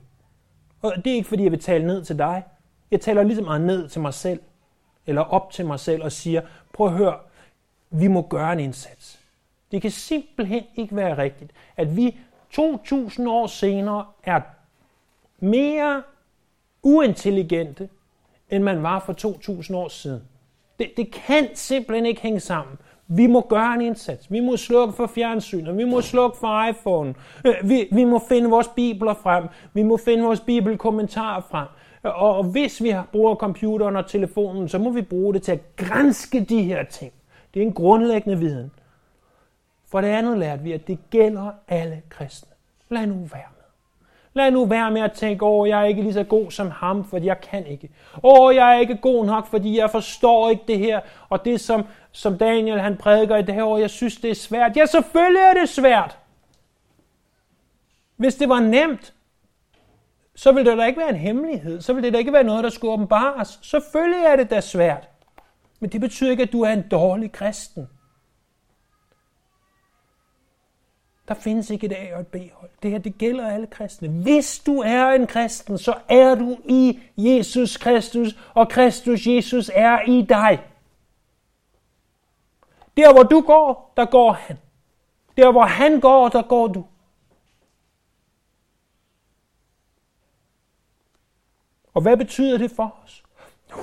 Og 0.81 0.93
det 0.95 1.12
er 1.12 1.15
ikke 1.15 1.29
fordi, 1.29 1.43
jeg 1.43 1.51
vil 1.51 1.60
tale 1.60 1.88
ned 1.88 2.05
til 2.05 2.17
dig. 2.17 2.43
Jeg 2.91 3.01
taler 3.01 3.23
ligesom 3.23 3.45
meget 3.45 3.62
ned 3.62 3.89
til 3.89 4.01
mig 4.01 4.13
selv, 4.13 4.39
eller 5.05 5.21
op 5.21 5.51
til 5.51 5.65
mig 5.65 5.79
selv 5.79 6.03
og 6.03 6.12
siger, 6.12 6.41
prøv 6.73 6.88
at 6.88 6.93
høre, 6.93 7.17
vi 7.89 8.08
må 8.08 8.21
gøre 8.21 8.53
en 8.53 8.60
indsats. 8.60 9.19
Det 9.71 9.81
kan 9.81 9.91
simpelthen 9.91 10.63
ikke 10.75 10.95
være 10.95 11.17
rigtigt, 11.17 11.51
at 11.77 11.95
vi 11.95 12.17
2000 12.51 13.29
år 13.29 13.47
senere 13.47 14.05
er 14.23 14.41
mere 15.39 16.03
uintelligente, 16.84 17.89
end 18.49 18.63
man 18.63 18.84
var 18.84 18.99
for 18.99 19.13
2000 19.13 19.77
år 19.77 19.88
siden. 19.88 20.23
Det, 20.79 20.91
det 20.97 21.12
kan 21.12 21.49
simpelthen 21.53 22.05
ikke 22.05 22.21
hænge 22.21 22.39
sammen. 22.39 22.77
Vi 23.07 23.27
må 23.27 23.41
gøre 23.41 23.73
en 23.73 23.81
indsats. 23.81 24.31
Vi 24.31 24.39
må 24.39 24.57
slukke 24.57 24.93
for 24.93 25.07
fjernsynet. 25.07 25.77
Vi 25.77 25.83
må 25.83 26.01
slukke 26.01 26.37
for 26.37 26.69
iPhone. 26.69 27.15
Øh, 27.45 27.69
vi, 27.69 27.87
vi 27.91 28.03
må 28.03 28.21
finde 28.29 28.49
vores 28.49 28.67
bibler 28.67 29.13
frem. 29.13 29.47
Vi 29.73 29.83
må 29.83 29.97
finde 29.97 30.23
vores 30.23 30.39
bibelkommentarer 30.39 31.41
frem. 31.41 31.67
Og, 32.03 32.37
og 32.37 32.43
hvis 32.43 32.83
vi 32.83 32.95
bruger 33.11 33.35
computeren 33.35 33.95
og 33.95 34.07
telefonen, 34.07 34.69
så 34.69 34.77
må 34.77 34.89
vi 34.89 35.01
bruge 35.01 35.33
det 35.33 35.41
til 35.41 35.51
at 35.51 35.75
grænske 35.75 36.39
de 36.39 36.63
her 36.63 36.83
ting. 36.83 37.13
Det 37.53 37.61
er 37.61 37.65
en 37.65 37.73
grundlæggende 37.73 38.39
viden. 38.39 38.71
For 39.91 40.01
det 40.01 40.07
andet 40.07 40.37
lærte 40.37 40.63
vi, 40.63 40.71
at 40.71 40.87
det 40.87 40.97
gælder 41.09 41.51
alle 41.67 42.01
kristne. 42.09 42.51
Lad 42.89 43.07
nu 43.07 43.15
være. 43.15 43.54
Lad 44.36 44.52
nu 44.52 44.65
være 44.65 44.91
med 44.91 45.02
at 45.02 45.12
tænke, 45.12 45.45
åh, 45.45 45.69
jeg 45.69 45.82
er 45.82 45.86
ikke 45.86 46.02
lige 46.02 46.13
så 46.13 46.24
god 46.24 46.52
som 46.52 46.71
ham, 46.71 47.10
fordi 47.10 47.26
jeg 47.26 47.41
kan 47.41 47.67
ikke. 47.67 47.89
Åh, 48.24 48.56
jeg 48.56 48.76
er 48.76 48.80
ikke 48.80 48.98
god 48.98 49.26
nok, 49.26 49.48
fordi 49.48 49.78
jeg 49.78 49.91
forstår 49.91 50.50
ikke 50.50 50.63
det 50.67 50.80
her. 50.80 51.00
Og 51.30 51.45
det, 51.45 51.62
som, 51.62 51.86
som 52.12 52.38
Daniel 52.38 52.80
han 52.80 52.98
prædiker 52.98 53.36
i 53.36 53.41
det 53.41 53.56
her 53.56 53.63
år, 53.63 53.78
jeg 53.78 53.89
synes, 53.89 54.17
det 54.17 54.32
er 54.32 54.36
svært. 54.36 54.78
Ja, 54.78 54.86
selvfølgelig 54.86 55.41
er 55.41 55.54
det 55.54 55.69
svært. 55.69 56.17
Hvis 58.17 58.36
det 58.36 58.50
var 58.50 58.60
nemt, 58.60 59.13
så 60.36 60.52
ville 60.52 60.71
det 60.71 60.78
da 60.78 60.86
ikke 60.86 61.00
være 61.00 61.10
en 61.10 61.15
hemmelighed. 61.15 61.82
Så 61.82 61.93
ville 61.93 62.06
det 62.06 62.13
da 62.13 62.19
ikke 62.19 62.34
være 62.34 62.43
noget, 62.43 62.63
der 62.63 62.69
skulle 62.69 62.93
åbenbares. 62.93 63.60
Selvfølgelig 63.62 64.26
er 64.26 64.36
det 64.36 64.50
da 64.50 64.62
svært. 64.62 65.10
Men 65.80 65.89
det 65.89 66.02
betyder 66.02 66.32
ikke, 66.32 66.43
at 66.43 66.52
du 66.52 66.62
er 66.62 66.71
en 66.71 66.88
dårlig 66.91 67.32
kristen. 67.32 67.88
Der 71.27 71.33
findes 71.33 71.69
ikke 71.69 71.85
et 71.85 71.93
A 71.93 72.15
og 72.15 72.21
et 72.21 72.27
B-hold. 72.27 72.69
Det 72.83 72.91
her, 72.91 72.97
det 72.97 73.17
gælder 73.17 73.47
alle 73.47 73.67
kristne. 73.67 74.07
Hvis 74.07 74.59
du 74.59 74.79
er 74.79 75.07
en 75.07 75.27
kristen, 75.27 75.77
så 75.77 75.97
er 76.09 76.35
du 76.35 76.58
i 76.65 77.00
Jesus 77.17 77.77
Kristus, 77.77 78.37
og 78.54 78.69
Kristus 78.69 79.27
Jesus 79.27 79.71
er 79.73 80.02
i 80.08 80.21
dig. 80.21 80.63
Der, 82.97 83.13
hvor 83.13 83.23
du 83.23 83.41
går, 83.41 83.93
der 83.97 84.06
går 84.06 84.31
han. 84.31 84.58
Der, 85.37 85.52
hvor 85.52 85.65
han 85.65 86.00
går, 86.00 86.29
der 86.29 86.41
går 86.41 86.67
du. 86.67 86.85
Og 91.93 92.02
hvad 92.02 92.17
betyder 92.17 92.58
det 92.58 92.71
for 92.71 92.95
os? 93.04 93.25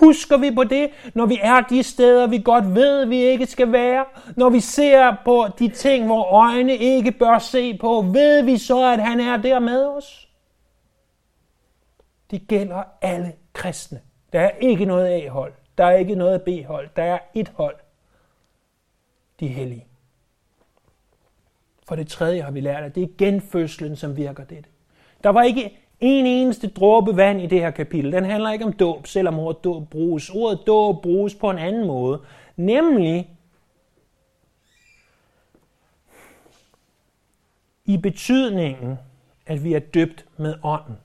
Husker 0.05 0.37
vi 0.37 0.51
på 0.55 0.65
det, 0.65 0.91
når 1.15 1.27
vi 1.27 1.39
er 1.43 1.61
de 1.61 1.83
steder, 1.83 2.27
vi 2.27 2.39
godt 2.45 2.75
ved, 2.75 3.07
vi 3.07 3.17
ikke 3.17 3.47
skal 3.47 3.73
være? 3.73 4.05
Når 4.37 4.51
vi 4.51 4.61
ser 4.61 5.17
på 5.25 5.47
de 5.59 5.69
ting, 5.69 6.07
hvor 6.07 6.25
øjne 6.25 6.77
ikke 6.77 7.13
bør 7.13 7.39
se 7.39 7.79
på, 7.79 8.01
ved 8.13 8.43
vi 8.43 8.59
så, 8.59 8.93
at 8.93 9.03
han 9.03 9.21
er 9.21 9.37
der 9.37 9.59
med 9.59 9.87
os? 9.87 10.29
Det 12.31 12.49
gælder 12.49 12.83
alle 13.03 13.33
kristne. 13.53 14.01
Der 14.33 14.41
er 14.41 14.51
ikke 14.51 14.85
noget 14.85 15.07
A-hold. 15.07 15.53
Der 15.79 15.85
er 15.85 15.97
ikke 15.97 16.15
noget 16.15 16.43
B-hold. 16.43 16.89
Der 16.97 17.03
er 17.03 17.19
et 17.35 17.53
hold. 17.55 17.77
De 19.41 19.49
hellige. 19.49 19.87
For 21.89 21.97
det 21.97 22.09
tredje 22.09 22.43
har 22.43 22.51
vi 22.51 22.61
lært, 22.61 22.85
at 22.85 22.95
det 22.95 23.03
er 23.03 23.09
genfødslen, 23.19 23.97
som 23.97 24.17
virker 24.17 24.45
dette. 24.45 24.71
Der 25.25 25.31
var 25.31 25.43
ikke 25.43 25.82
en 26.03 26.27
eneste 26.27 26.69
dråbe 26.69 27.17
vand 27.17 27.41
i 27.41 27.47
det 27.47 27.61
her 27.61 27.71
kapitel. 27.71 28.13
Den 28.13 28.25
handler 28.25 28.53
ikke 28.53 28.65
om 28.65 28.73
dåb, 28.73 29.07
selvom 29.07 29.39
ordet 29.39 29.65
dåb 29.65 29.91
bruges. 29.91 30.31
Ordet 30.31 30.61
dåb 30.67 31.03
bruges 31.03 31.35
på 31.35 31.51
en 31.51 31.59
anden 31.59 31.87
måde. 31.87 32.23
Nemlig 32.57 33.31
i 37.85 37.97
betydningen, 37.97 38.99
at 39.47 39.65
vi 39.65 39.75
er 39.75 39.79
døbt 39.79 40.27
med 40.37 40.55
ånden. 40.63 40.97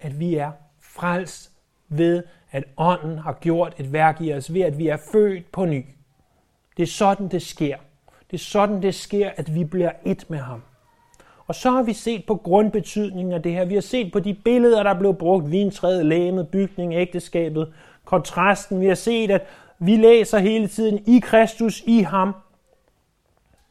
At 0.00 0.20
vi 0.20 0.34
er 0.34 0.52
frelst 0.80 1.52
ved, 1.88 2.22
at 2.50 2.64
ånden 2.76 3.18
har 3.18 3.32
gjort 3.32 3.74
et 3.80 3.92
værk 3.92 4.20
i 4.20 4.32
os, 4.32 4.54
ved 4.54 4.60
at 4.60 4.78
vi 4.78 4.88
er 4.88 4.98
født 5.12 5.52
på 5.52 5.64
ny. 5.64 5.84
Det 6.76 6.82
er 6.82 6.86
sådan, 6.86 7.28
det 7.28 7.42
sker. 7.42 7.76
Det 8.30 8.36
er 8.36 8.44
sådan, 8.44 8.82
det 8.82 8.94
sker, 8.94 9.30
at 9.36 9.54
vi 9.54 9.64
bliver 9.64 9.92
et 10.04 10.30
med 10.30 10.38
ham. 10.38 10.62
Og 11.46 11.54
så 11.54 11.70
har 11.70 11.82
vi 11.82 11.92
set 11.92 12.24
på 12.26 12.34
grundbetydningen 12.36 13.32
af 13.32 13.42
det 13.42 13.52
her. 13.52 13.64
Vi 13.64 13.74
har 13.74 13.80
set 13.80 14.12
på 14.12 14.20
de 14.20 14.34
billeder, 14.34 14.82
der 14.82 14.94
blev 14.94 15.14
brugt. 15.14 15.50
Vintræet, 15.50 16.06
læmet, 16.06 16.48
bygning, 16.48 16.94
ægteskabet, 16.94 17.72
kontrasten. 18.04 18.80
Vi 18.80 18.86
har 18.86 18.94
set, 18.94 19.30
at 19.30 19.46
vi 19.78 19.96
læser 19.96 20.38
hele 20.38 20.68
tiden 20.68 20.98
i 21.06 21.18
Kristus, 21.18 21.82
i 21.86 22.00
ham. 22.00 22.34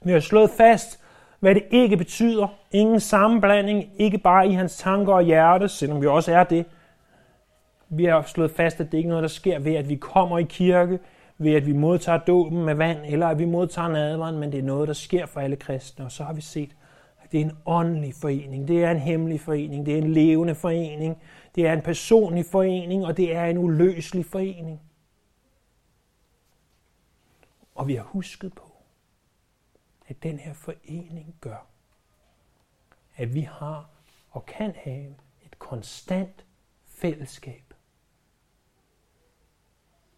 Vi 0.04 0.12
har 0.12 0.20
slået 0.20 0.50
fast, 0.50 1.00
hvad 1.40 1.56
det 1.56 1.64
ikke 1.72 1.98
betyder. 1.98 2.48
Ingen 2.72 3.00
sammenblanding, 3.00 3.90
ikke 3.98 4.18
bare 4.18 4.48
i 4.48 4.52
hans 4.52 4.78
tanker 4.78 5.14
og 5.14 5.24
hjerte, 5.24 5.70
selvom 5.70 6.02
vi 6.02 6.08
også 6.08 6.32
er 6.34 6.44
det. 6.44 6.66
Vi 7.90 8.06
har 8.06 8.22
slået 8.22 8.52
fast, 8.52 8.80
at 8.80 8.92
det 8.92 8.98
ikke 8.98 9.08
er 9.08 9.12
noget, 9.12 9.24
der 9.24 9.30
sker 9.30 9.60
ved, 9.60 9.76
at 9.76 9.90
vi 9.90 9.96
kommer 9.96 10.40
i 10.40 10.44
kirke, 10.44 11.00
ved 11.38 11.54
at 11.54 11.66
vi 11.66 11.74
modtager 11.74 12.18
dåben 12.18 12.66
med 12.66 12.76
vand, 12.76 12.98
eller 13.06 13.28
at 13.28 13.40
vi 13.40 13.46
modtager 13.46 13.88
nadveren, 13.88 14.40
men 14.40 14.52
det 14.52 14.60
er 14.60 14.64
noget, 14.64 14.88
der 14.88 14.94
sker 14.94 15.26
for 15.26 15.40
alle 15.40 15.56
kristne. 15.56 16.06
Og 16.06 16.12
så 16.12 16.24
har 16.24 16.34
vi 16.34 16.42
set, 16.42 16.70
det 17.34 17.42
er 17.42 17.46
en 17.46 17.58
åndelig 17.66 18.16
forening, 18.16 18.68
det 18.68 18.84
er 18.84 18.92
en 18.92 19.00
hemmelig 19.00 19.42
forening, 19.42 19.86
det 19.86 19.94
er 19.94 19.98
en 19.98 20.14
levende 20.14 20.56
forening, 20.56 21.18
det 21.56 21.68
er 21.68 21.74
en 21.74 21.82
personlig 21.82 22.46
forening, 22.46 23.06
og 23.06 23.18
det 23.18 23.36
er 23.36 23.46
en 23.46 23.58
uløselig 23.58 24.26
forening. 24.26 24.82
Og 27.76 27.88
vi 27.88 27.96
har 27.96 28.04
husket 28.04 28.54
på, 28.54 28.72
at 30.08 30.24
den 30.24 30.40
her 30.40 30.54
forening 30.54 31.36
gør, 31.42 31.68
at 33.16 33.34
vi 33.34 33.42
har 33.42 33.90
og 34.32 34.46
kan 34.46 34.74
have 34.76 35.16
et 35.46 35.60
konstant 35.60 36.46
fællesskab 36.86 37.74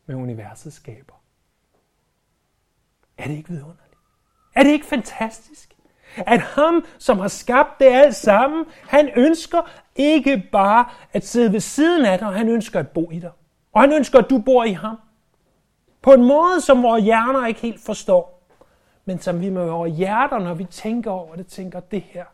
med 0.05 0.15
universets 0.15 0.75
skaber. 0.75 1.23
Er 3.17 3.27
det 3.27 3.35
ikke 3.35 3.49
vidunderligt? 3.49 3.95
Er 4.55 4.63
det 4.63 4.71
ikke 4.71 4.85
fantastisk? 4.85 5.74
At 6.17 6.39
ham, 6.39 6.85
som 6.97 7.19
har 7.19 7.27
skabt 7.27 7.79
det 7.79 7.85
alt 7.85 8.15
sammen, 8.15 8.65
han 8.87 9.09
ønsker 9.15 9.71
ikke 9.95 10.49
bare 10.51 10.85
at 11.13 11.27
sidde 11.27 11.53
ved 11.53 11.59
siden 11.59 12.05
af 12.05 12.19
dig, 12.19 12.27
han 12.27 12.49
ønsker 12.49 12.79
at 12.79 12.89
bo 12.89 13.11
i 13.11 13.19
dig. 13.19 13.31
Og 13.73 13.81
han 13.81 13.93
ønsker, 13.93 14.19
at 14.19 14.29
du 14.29 14.37
bor 14.37 14.63
i 14.63 14.71
ham. 14.71 14.97
På 16.01 16.13
en 16.13 16.23
måde, 16.23 16.61
som 16.61 16.83
vores 16.83 17.03
hjerner 17.03 17.47
ikke 17.47 17.61
helt 17.61 17.81
forstår. 17.85 18.47
Men 19.05 19.19
som 19.19 19.41
vi 19.41 19.49
med 19.49 19.65
vores 19.65 19.97
hjerter, 19.97 20.39
når 20.39 20.53
vi 20.53 20.65
tænker 20.65 21.11
over 21.11 21.35
det, 21.35 21.47
tænker, 21.47 21.79
det 21.79 22.01
her, 22.01 22.25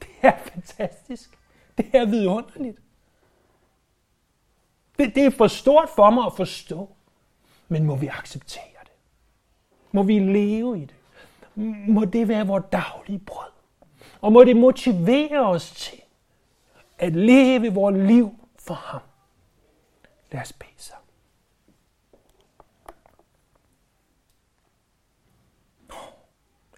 det 0.00 0.08
er 0.22 0.32
fantastisk. 0.52 1.38
Det 1.78 1.86
er 1.92 2.04
vidunderligt. 2.04 2.78
Det, 4.98 5.14
det 5.14 5.26
er 5.26 5.30
for 5.30 5.46
stort 5.46 5.88
for 5.96 6.10
mig 6.10 6.26
at 6.26 6.32
forstå. 6.36 6.88
Men 7.68 7.84
må 7.84 7.96
vi 7.96 8.06
acceptere 8.06 8.80
det? 8.82 8.92
Må 9.92 10.02
vi 10.02 10.18
leve 10.18 10.78
i 10.78 10.84
det? 10.84 10.94
Må 11.88 12.04
det 12.04 12.28
være 12.28 12.46
vores 12.46 12.64
daglige 12.72 13.18
brød? 13.18 13.50
Og 14.20 14.32
må 14.32 14.44
det 14.44 14.56
motivere 14.56 15.48
os 15.48 15.70
til 15.70 16.00
at 16.98 17.12
leve 17.16 17.74
vores 17.74 17.96
liv 17.96 18.48
for 18.56 18.74
ham? 18.74 19.00
Lad 20.32 20.40
os 20.40 20.52
bede 20.52 20.70
sig. 20.76 20.96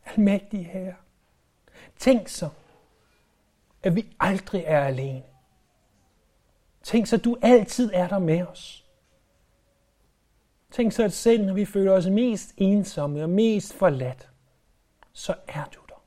Almægtige 0.04 0.64
Herre, 0.64 0.94
tænk 1.98 2.28
så, 2.28 2.48
at 3.82 3.96
vi 3.96 4.16
aldrig 4.20 4.64
er 4.66 4.84
alene. 4.84 5.22
Tænk 6.82 7.06
så, 7.06 7.16
at 7.16 7.24
du 7.24 7.36
altid 7.42 7.90
er 7.92 8.08
der 8.08 8.18
med 8.18 8.46
os. 8.46 8.84
Tænk 10.70 10.92
så, 10.92 11.04
at 11.04 11.12
selv 11.12 11.46
når 11.46 11.54
vi 11.54 11.64
føler 11.64 11.92
os 11.92 12.06
mest 12.06 12.54
ensomme 12.56 13.22
og 13.22 13.30
mest 13.30 13.74
forladt, 13.74 14.30
så 15.14 15.34
er 15.48 15.64
du 15.64 15.80
der. 15.88 16.02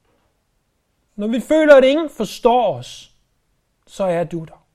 Når 1.15 1.27
vi 1.27 1.39
føler, 1.39 1.75
at 1.75 1.83
ingen 1.83 2.09
forstår 2.09 2.77
os, 2.77 3.15
så 3.87 4.03
er 4.03 4.23
du 4.23 4.43
der. 4.43 4.67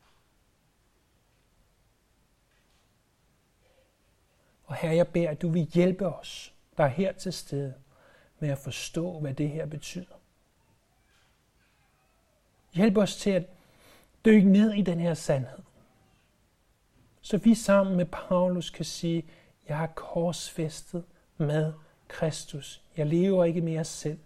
Og 4.64 4.74
her 4.74 4.92
jeg 4.92 5.08
beder, 5.08 5.30
at 5.30 5.42
du 5.42 5.48
vil 5.48 5.62
hjælpe 5.62 6.06
os, 6.06 6.54
der 6.76 6.84
er 6.84 6.88
her 6.88 7.12
til 7.12 7.32
stede, 7.32 7.74
med 8.38 8.48
at 8.48 8.58
forstå, 8.58 9.20
hvad 9.20 9.34
det 9.34 9.48
her 9.48 9.66
betyder. 9.66 10.14
Hjælp 12.72 12.96
os 12.96 13.16
til 13.16 13.30
at 13.30 13.46
dykke 14.24 14.48
ned 14.48 14.72
i 14.72 14.82
den 14.82 15.00
her 15.00 15.14
sandhed. 15.14 15.58
Så 17.20 17.38
vi 17.38 17.54
sammen 17.54 17.96
med 17.96 18.06
Paulus 18.06 18.70
kan 18.70 18.84
sige, 18.84 19.28
jeg 19.68 19.78
har 19.78 19.86
korsfæstet 19.86 21.04
med 21.36 21.72
Kristus. 22.08 22.81
Jeg 22.96 23.06
lever 23.06 23.44
ikke 23.44 23.60
mere 23.60 23.84
selv, 23.84 24.18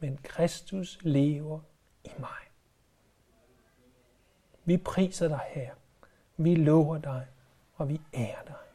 men 0.00 0.18
Kristus 0.22 0.98
lever 1.02 1.60
i 2.04 2.10
mig. 2.18 2.38
Vi 4.64 4.76
priser 4.76 5.28
dig 5.28 5.40
her. 5.46 5.74
Vi 6.36 6.54
lover 6.54 6.98
dig, 6.98 7.26
og 7.74 7.88
vi 7.88 8.00
ærer 8.14 8.42
dig. 8.46 8.69